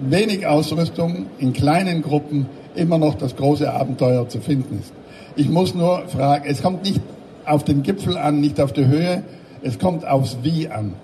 wenig 0.01 0.47
Ausrüstung, 0.47 1.27
in 1.38 1.53
kleinen 1.53 2.03
Gruppen 2.03 2.47
immer 2.75 2.99
noch 2.99 3.14
das 3.14 3.37
große 3.37 3.73
Abenteuer 3.73 4.29
zu 4.29 4.40
finden 4.40 4.79
ist. 4.81 4.92
Ich 5.37 5.49
muss 5.49 5.75
nur 5.75 6.03
fragen, 6.09 6.44
es 6.49 6.62
kommt 6.62 6.85
nicht 6.85 7.01
auf 7.44 7.64
den 7.64 7.83
Gipfel 7.83 8.16
an, 8.16 8.40
nicht 8.40 8.61
auf 8.61 8.73
die 8.73 8.87
Höhe, 8.87 9.23
es 9.62 9.79
kommt 9.79 10.07
aufs 10.07 10.38
Wie 10.42 10.68
an. 10.68 10.94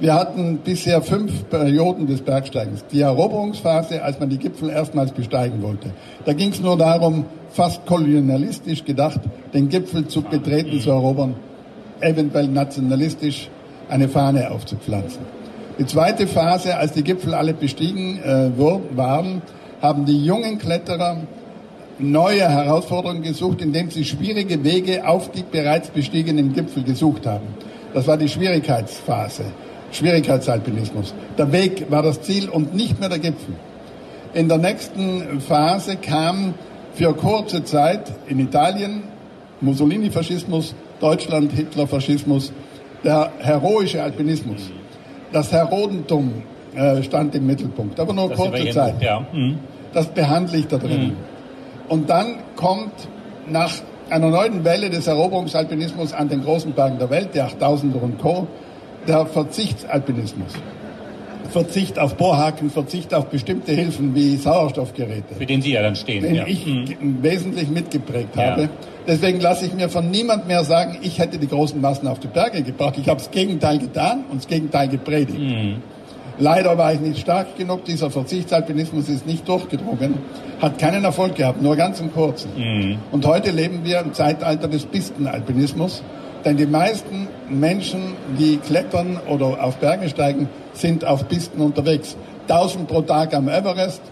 Wir 0.00 0.14
hatten 0.14 0.58
bisher 0.58 1.02
fünf 1.02 1.48
Perioden 1.50 2.06
des 2.06 2.22
Bergsteigens. 2.22 2.84
Die 2.92 3.00
Eroberungsphase, 3.00 4.02
als 4.02 4.20
man 4.20 4.28
die 4.28 4.38
Gipfel 4.38 4.70
erstmals 4.70 5.10
besteigen 5.10 5.60
wollte. 5.60 5.90
Da 6.24 6.34
ging 6.34 6.52
es 6.52 6.60
nur 6.60 6.76
darum, 6.76 7.24
fast 7.50 7.84
kolonialistisch 7.84 8.84
gedacht, 8.84 9.20
den 9.52 9.68
Gipfel 9.68 10.06
zu 10.06 10.22
betreten, 10.22 10.80
zu 10.80 10.90
erobern, 10.90 11.34
eventuell 12.00 12.46
nationalistisch 12.46 13.50
eine 13.88 14.08
Fahne 14.08 14.50
aufzupflanzen. 14.50 15.20
Die 15.78 15.86
zweite 15.86 16.26
Phase, 16.26 16.76
als 16.76 16.92
die 16.92 17.04
Gipfel 17.04 17.34
alle 17.34 17.54
bestiegen 17.54 18.18
äh, 18.22 18.50
waren, 18.96 19.42
haben 19.80 20.04
die 20.04 20.24
jungen 20.24 20.58
Kletterer 20.58 21.18
neue 21.98 22.48
Herausforderungen 22.48 23.22
gesucht, 23.22 23.60
indem 23.60 23.90
sie 23.90 24.04
schwierige 24.04 24.62
Wege 24.64 25.06
auf 25.06 25.30
die 25.30 25.42
bereits 25.42 25.90
bestiegenen 25.90 26.52
Gipfel 26.52 26.82
gesucht 26.82 27.26
haben. 27.26 27.46
Das 27.94 28.06
war 28.06 28.16
die 28.16 28.28
Schwierigkeitsphase, 28.28 29.44
Schwierigkeitsalpinismus. 29.92 31.14
Der 31.36 31.50
Weg 31.52 31.90
war 31.90 32.02
das 32.02 32.22
Ziel 32.22 32.48
und 32.48 32.74
nicht 32.74 33.00
mehr 33.00 33.08
der 33.08 33.18
Gipfel. 33.18 33.54
In 34.34 34.48
der 34.48 34.58
nächsten 34.58 35.40
Phase 35.40 35.96
kam 35.96 36.54
für 36.94 37.14
kurze 37.14 37.64
Zeit 37.64 38.12
in 38.26 38.40
Italien 38.40 39.02
Mussolini-Faschismus, 39.60 40.74
Deutschland 41.00 41.52
Hitler-Faschismus, 41.52 42.52
der 43.04 43.30
heroische 43.40 44.02
Alpinismus. 44.02 44.70
Das 45.32 45.52
Herodentum 45.52 46.42
äh, 46.74 47.02
stand 47.02 47.34
im 47.34 47.46
Mittelpunkt, 47.46 47.98
aber 48.00 48.12
nur 48.12 48.28
das 48.28 48.38
kurze 48.38 48.70
Zeit. 48.70 49.00
Ja. 49.00 49.26
Mhm. 49.32 49.58
Das 49.92 50.06
behandle 50.06 50.58
ich 50.58 50.66
da 50.66 50.78
drin. 50.78 51.08
Mhm. 51.08 51.16
Und 51.88 52.10
dann 52.10 52.36
kommt 52.56 52.92
nach 53.48 53.72
einer 54.10 54.28
neuen 54.28 54.64
Welle 54.64 54.90
des 54.90 55.06
Eroberungsalpinismus 55.06 56.12
an 56.12 56.28
den 56.28 56.42
großen 56.42 56.72
Bergen 56.72 56.98
der 56.98 57.10
Welt, 57.10 57.30
die 57.34 57.40
8000er 57.40 58.00
und 58.00 58.18
Co., 58.18 58.46
der 59.06 59.26
Verzichtsalpinismus. 59.26 60.54
Verzicht 61.50 61.98
auf 61.98 62.16
Bohrhaken, 62.16 62.70
Verzicht 62.70 63.14
auf 63.14 63.26
bestimmte 63.26 63.72
Hilfen 63.72 64.14
wie 64.14 64.36
Sauerstoffgeräte. 64.36 65.34
Für 65.34 65.46
den 65.46 65.62
Sie 65.62 65.72
ja 65.72 65.82
dann 65.82 65.96
stehen. 65.96 66.22
Den 66.22 66.34
ja. 66.34 66.46
ich 66.46 66.66
mhm. 66.66 67.22
wesentlich 67.22 67.70
mitgeprägt 67.70 68.36
habe. 68.36 68.68
Deswegen 69.08 69.40
lasse 69.40 69.64
ich 69.64 69.72
mir 69.72 69.88
von 69.88 70.10
niemand 70.10 70.46
mehr 70.46 70.64
sagen, 70.64 70.98
ich 71.00 71.18
hätte 71.18 71.38
die 71.38 71.48
großen 71.48 71.80
Massen 71.80 72.06
auf 72.06 72.20
die 72.20 72.26
Berge 72.26 72.62
gebracht. 72.62 72.96
Ich 72.98 73.08
habe 73.08 73.18
das 73.18 73.30
Gegenteil 73.30 73.78
getan 73.78 74.24
und 74.30 74.42
das 74.42 74.46
Gegenteil 74.46 74.88
gepredigt. 74.88 75.38
Mhm. 75.38 75.82
Leider 76.38 76.76
war 76.76 76.92
ich 76.92 77.00
nicht 77.00 77.18
stark 77.18 77.56
genug. 77.56 77.86
Dieser 77.86 78.10
Verzichtsalpinismus 78.10 79.08
ist 79.08 79.26
nicht 79.26 79.48
durchgedrungen, 79.48 80.18
hat 80.60 80.78
keinen 80.78 81.04
Erfolg 81.04 81.36
gehabt, 81.36 81.62
nur 81.62 81.74
ganz 81.74 82.00
im 82.00 82.12
Kurzen. 82.12 82.50
Mhm. 82.54 82.98
Und 83.10 83.26
heute 83.26 83.50
leben 83.50 83.80
wir 83.82 84.00
im 84.00 84.12
Zeitalter 84.12 84.68
des 84.68 84.84
Pistenalpinismus, 84.84 86.02
denn 86.44 86.58
die 86.58 86.66
meisten 86.66 87.28
Menschen, 87.48 88.12
die 88.38 88.58
klettern 88.58 89.18
oder 89.26 89.64
auf 89.64 89.78
Berge 89.78 90.10
steigen, 90.10 90.50
sind 90.74 91.06
auf 91.06 91.26
Pisten 91.28 91.62
unterwegs. 91.62 92.14
1000 92.46 92.86
pro 92.86 93.00
Tag 93.00 93.34
am 93.34 93.48
Everest, 93.48 94.02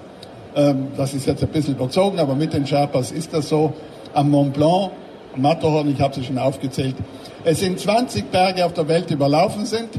ähm, 0.57 0.89
das 0.97 1.13
ist 1.13 1.27
jetzt 1.27 1.43
ein 1.43 1.51
bisschen 1.51 1.75
überzogen, 1.75 2.19
aber 2.19 2.35
mit 2.35 2.55
den 2.55 2.67
Sherpas 2.67 3.13
ist 3.13 3.35
das 3.35 3.51
so. 3.51 3.75
Am 4.17 4.31
Mont 4.31 4.55
Blanc, 4.55 4.93
Matterhorn, 5.37 5.91
ich 5.91 6.01
habe 6.01 6.15
sie 6.15 6.25
schon 6.25 6.39
aufgezählt. 6.39 6.97
Es 7.45 7.61
sind 7.61 7.79
20 7.79 8.31
Berge 8.31 8.65
auf 8.65 8.73
der 8.73 8.89
Welt, 8.89 9.11
die 9.11 9.15
überlaufen 9.15 9.67
sind 9.67 9.91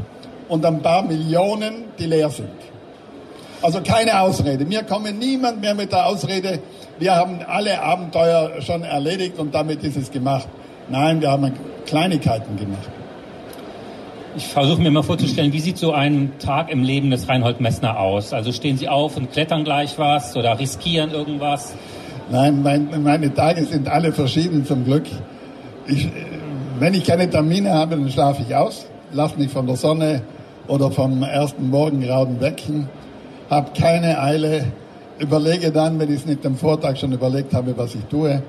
und 0.49 0.65
ein 0.65 0.81
paar 0.81 1.03
Millionen, 1.03 1.85
die 1.99 2.05
leer 2.05 2.29
sind. 2.29 2.49
Also 3.61 3.81
keine 3.81 4.19
Ausrede. 4.19 4.65
Mir 4.65 4.83
kommt 4.83 5.19
niemand 5.19 5.61
mehr 5.61 5.75
mit 5.75 5.91
der 5.91 6.07
Ausrede, 6.07 6.59
wir 6.99 7.15
haben 7.15 7.41
alle 7.47 7.79
Abenteuer 7.79 8.59
schon 8.61 8.81
erledigt 8.81 9.37
und 9.37 9.53
damit 9.53 9.83
ist 9.83 9.97
es 9.97 10.09
gemacht. 10.09 10.47
Nein, 10.89 11.21
wir 11.21 11.29
haben 11.29 11.53
Kleinigkeiten 11.85 12.57
gemacht. 12.57 12.89
Ich 14.35 14.47
versuche 14.47 14.81
mir 14.81 14.91
mal 14.91 15.03
vorzustellen, 15.03 15.53
wie 15.53 15.59
sieht 15.59 15.77
so 15.77 15.91
ein 15.93 16.33
Tag 16.39 16.71
im 16.71 16.83
Leben 16.83 17.11
des 17.11 17.27
Reinhold 17.27 17.59
Messner 17.59 17.99
aus? 17.99 18.33
Also 18.33 18.51
stehen 18.51 18.77
Sie 18.77 18.87
auf 18.87 19.17
und 19.17 19.31
klettern 19.31 19.63
gleich 19.63 19.97
was 19.97 20.35
oder 20.35 20.59
riskieren 20.59 21.11
irgendwas? 21.11 21.75
Nein, 22.29 22.61
mein, 22.61 23.03
meine 23.03 23.33
Tage 23.33 23.63
sind 23.63 23.87
alle 23.87 24.11
verschieden 24.11 24.65
zum 24.65 24.83
Glück. 24.83 25.05
Ich, 25.87 26.09
wenn 26.79 26.93
ich 26.93 27.05
keine 27.05 27.29
Termine 27.29 27.73
habe, 27.73 27.95
dann 27.95 28.09
schlafe 28.09 28.43
ich 28.47 28.53
aus, 28.53 28.85
lasse 29.13 29.37
mich 29.37 29.49
von 29.49 29.65
der 29.65 29.77
Sonne 29.77 30.21
oder 30.67 30.91
vom 30.91 31.23
ersten 31.23 31.69
Morgengrauen 31.69 32.41
wecken, 32.41 32.89
habe 33.49 33.71
keine 33.79 34.21
Eile, 34.21 34.65
überlege 35.19 35.71
dann, 35.71 35.97
wenn 35.99 36.09
ich 36.09 36.21
es 36.21 36.25
nicht 36.25 36.45
am 36.45 36.57
Vortag 36.57 36.97
schon 36.97 37.13
überlegt 37.13 37.53
habe, 37.53 37.77
was 37.77 37.95
ich 37.95 38.03
tue. 38.05 38.41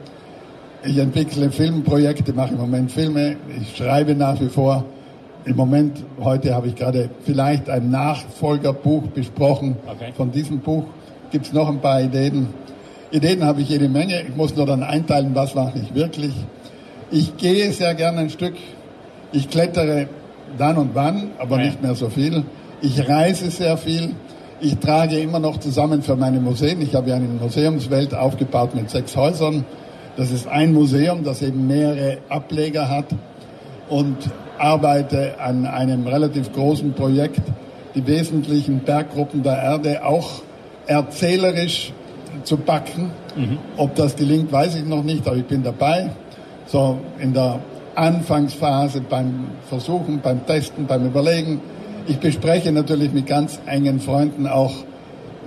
Ich 0.84 0.98
entwickle 0.98 1.50
Filmprojekte, 1.50 2.32
mache 2.32 2.54
im 2.54 2.60
Moment 2.60 2.90
Filme, 2.90 3.36
ich 3.60 3.76
schreibe 3.76 4.16
nach 4.16 4.40
wie 4.40 4.48
vor. 4.48 4.84
Im 5.44 5.56
Moment, 5.56 6.04
heute 6.20 6.52
habe 6.54 6.66
ich 6.66 6.74
gerade 6.74 7.08
vielleicht 7.24 7.70
ein 7.70 7.90
Nachfolgerbuch 7.90 9.04
besprochen. 9.14 9.76
Okay. 9.86 10.12
Von 10.16 10.32
diesem 10.32 10.58
Buch 10.58 10.84
gibt 11.30 11.46
es 11.46 11.52
noch 11.52 11.68
ein 11.68 11.80
paar 11.80 12.00
Ideen. 12.02 12.48
Ideen 13.10 13.44
habe 13.44 13.62
ich 13.62 13.68
jede 13.68 13.88
Menge. 13.88 14.22
Ich 14.22 14.36
muss 14.36 14.54
nur 14.54 14.66
dann 14.66 14.82
einteilen, 14.82 15.34
was 15.34 15.54
mache 15.54 15.78
ich 15.78 15.94
wirklich. 15.94 16.32
Ich 17.10 17.36
gehe 17.36 17.72
sehr 17.72 17.94
gerne 17.94 18.20
ein 18.20 18.30
Stück. 18.30 18.54
Ich 19.32 19.48
klettere 19.48 20.08
dann 20.58 20.76
und 20.76 20.90
wann, 20.94 21.30
aber 21.38 21.58
ja. 21.58 21.66
nicht 21.66 21.82
mehr 21.82 21.94
so 21.94 22.10
viel. 22.10 22.44
Ich 22.82 23.08
reise 23.08 23.50
sehr 23.50 23.76
viel. 23.76 24.14
Ich 24.60 24.78
trage 24.78 25.18
immer 25.18 25.38
noch 25.38 25.58
zusammen 25.58 26.02
für 26.02 26.16
meine 26.16 26.40
Museen. 26.40 26.82
Ich 26.82 26.94
habe 26.94 27.10
ja 27.10 27.16
eine 27.16 27.28
Museumswelt 27.28 28.14
aufgebaut 28.14 28.74
mit 28.74 28.90
sechs 28.90 29.16
Häusern. 29.16 29.64
Das 30.16 30.30
ist 30.30 30.46
ein 30.48 30.72
Museum, 30.72 31.24
das 31.24 31.42
eben 31.42 31.66
mehrere 31.66 32.18
Ableger 32.28 32.88
hat 32.88 33.06
und 33.88 34.16
arbeite 34.58 35.40
an 35.40 35.64
einem 35.64 36.06
relativ 36.06 36.52
großen 36.52 36.92
Projekt, 36.92 37.40
die 37.94 38.06
wesentlichen 38.06 38.80
Berggruppen 38.80 39.42
der 39.42 39.62
Erde 39.62 40.04
auch 40.04 40.42
erzählerisch 40.86 41.92
zu 42.44 42.56
backen. 42.56 43.10
Mhm. 43.36 43.58
Ob 43.76 43.94
das 43.94 44.16
gelingt, 44.16 44.52
weiß 44.52 44.76
ich 44.76 44.84
noch 44.84 45.02
nicht, 45.02 45.26
aber 45.26 45.36
ich 45.36 45.46
bin 45.46 45.62
dabei. 45.62 46.10
So 46.66 46.98
in 47.18 47.32
der 47.32 47.60
Anfangsphase 47.94 49.00
beim 49.00 49.46
Versuchen, 49.68 50.20
beim 50.20 50.46
Testen, 50.46 50.86
beim 50.86 51.06
Überlegen. 51.06 51.60
Ich 52.06 52.18
bespreche 52.18 52.72
natürlich 52.72 53.12
mit 53.12 53.26
ganz 53.26 53.58
engen 53.66 54.00
Freunden 54.00 54.46
auch, 54.46 54.72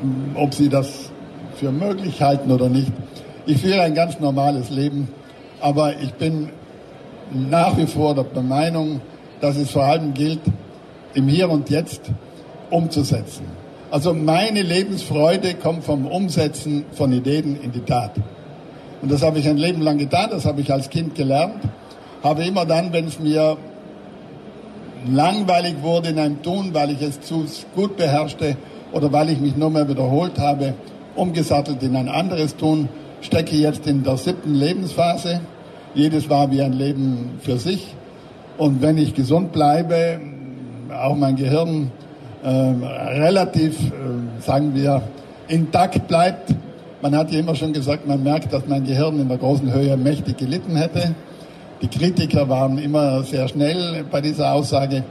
mm, 0.02 0.36
ob 0.36 0.54
sie 0.54 0.70
das 0.70 1.12
für 1.56 1.72
möglich 1.72 2.22
halten 2.22 2.52
oder 2.52 2.70
nicht. 2.70 2.92
Ich 3.46 3.62
führe 3.62 3.82
ein 3.82 3.96
ganz 3.96 4.20
normales 4.20 4.70
Leben, 4.70 5.08
aber 5.60 6.00
ich 6.02 6.14
bin 6.14 6.50
nach 7.32 7.78
wie 7.78 7.88
vor 7.88 8.14
der 8.16 8.44
Meinung, 8.44 9.02
dass 9.40 9.58
es 9.58 9.72
vor 9.72 9.84
allem 9.84 10.14
gilt, 10.14 10.42
im 11.14 11.28
Hier 11.28 11.50
und 11.50 11.70
Jetzt 11.70 12.02
umzusetzen. 12.70 13.46
Also 13.92 14.14
meine 14.14 14.62
Lebensfreude 14.62 15.54
kommt 15.54 15.84
vom 15.84 16.08
Umsetzen 16.08 16.86
von 16.94 17.12
Ideen 17.12 17.62
in 17.62 17.72
die 17.72 17.82
Tat. 17.82 18.14
Und 19.02 19.12
das 19.12 19.22
habe 19.22 19.40
ich 19.40 19.48
ein 19.48 19.58
Leben 19.58 19.82
lang 19.82 19.98
getan, 19.98 20.30
das 20.32 20.46
habe 20.46 20.62
ich 20.62 20.72
als 20.72 20.90
Kind 20.90 21.16
gelernt 21.16 21.62
habe 22.24 22.44
immer 22.44 22.66
dann, 22.66 22.94
wenn 22.94 23.08
es 23.08 23.20
mir 23.20 23.58
langweilig 25.12 25.76
wurde 25.82 26.10
in 26.10 26.20
einem 26.20 26.42
Tun, 26.44 26.74
weil 26.74 26.92
ich 26.92 27.02
es 27.02 27.22
zu 27.22 27.46
gut 27.76 27.98
beherrschte 27.98 28.58
oder 28.92 29.12
weil 29.12 29.30
ich 29.30 29.40
mich 29.40 29.56
nur 29.56 29.70
mehr 29.70 29.90
wiederholt 29.90 30.38
habe, 30.38 30.76
umgesattelt 31.16 31.82
in 31.82 31.96
ein 31.96 32.10
anderes 32.10 32.56
Tun, 32.56 32.90
stecke 33.22 33.56
jetzt 33.56 33.88
in 33.88 34.04
der 34.04 34.18
siebten 34.18 34.54
Lebensphase. 34.54 35.42
Jedes 35.96 36.30
war 36.30 36.52
wie 36.52 36.62
ein 36.62 36.74
Leben 36.74 37.40
für 37.42 37.58
sich. 37.58 37.96
Und 38.58 38.82
wenn 38.82 38.98
ich 38.98 39.16
gesund 39.16 39.52
bleibe, 39.52 40.20
auch 40.94 41.16
mein 41.16 41.36
Gehirn 41.36 41.92
relativ, 42.48 43.80
äh, 43.80 44.42
sagen 44.42 44.74
wir, 44.74 45.02
intakt 45.48 46.08
bleibt. 46.08 46.54
Man 47.02 47.16
hat 47.16 47.32
ja 47.32 47.40
immer 47.40 47.56
schon 47.56 47.74
gesagt, 47.74 48.08
man 48.08 48.24
merkt, 48.24 48.54
dass 48.54 48.68
mein 48.68 48.84
Gehirn 48.86 49.20
in 49.20 49.28
der 49.28 49.38
großen 49.38 49.72
Höhe 49.74 49.98
mächtig 49.98 50.38
gelitten 50.38 50.76
hätte. 50.76 51.16
Die 51.82 51.88
Kritiker 51.88 52.48
waren 52.48 52.78
immer 52.78 53.24
sehr 53.24 53.48
schnell 53.48 54.06
bei 54.10 54.22
dieser 54.22 54.54
Aussage. 54.54 55.04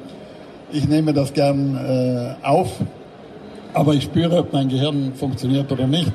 Ich 0.73 0.89
nehme 0.89 1.13
das 1.13 1.33
gern 1.33 1.77
äh, 1.77 2.47
auf, 2.47 2.69
aber 3.75 3.95
ich 3.95 4.05
spüre, 4.05 4.39
ob 4.39 4.53
mein 4.53 4.69
Gehirn 4.69 5.13
funktioniert 5.15 5.71
oder 5.73 5.87
nicht. 5.87 6.13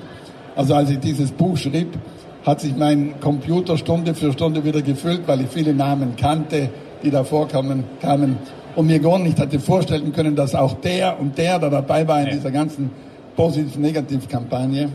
Also 0.55 0.75
als 0.75 0.89
ich 0.89 0.99
dieses 0.99 1.31
Buch 1.31 1.57
schrieb, 1.57 1.97
hat 2.45 2.61
sich 2.61 2.75
mein 2.75 3.19
Computer 3.19 3.77
Stunde 3.77 4.13
für 4.13 4.31
Stunde 4.31 4.63
wieder 4.63 4.81
gefüllt, 4.81 5.21
weil 5.25 5.41
ich 5.41 5.47
viele 5.47 5.73
Namen 5.73 6.15
kannte, 6.15 6.69
die 7.03 7.09
da 7.09 7.23
vorkamen, 7.23 7.83
kamen 8.01 8.37
und 8.75 8.87
mir 8.87 8.99
gar 8.99 9.19
nicht 9.19 9.39
hatte 9.39 9.59
vorstellen 9.59 10.11
können, 10.13 10.35
dass 10.35 10.53
auch 10.53 10.73
der 10.73 11.19
und 11.19 11.37
der 11.37 11.59
da 11.59 11.69
dabei 11.69 12.07
war 12.07 12.21
in 12.21 12.29
dieser 12.31 12.51
ganzen 12.51 12.91
Positiv-Negativ-Kampagne. 13.35 14.89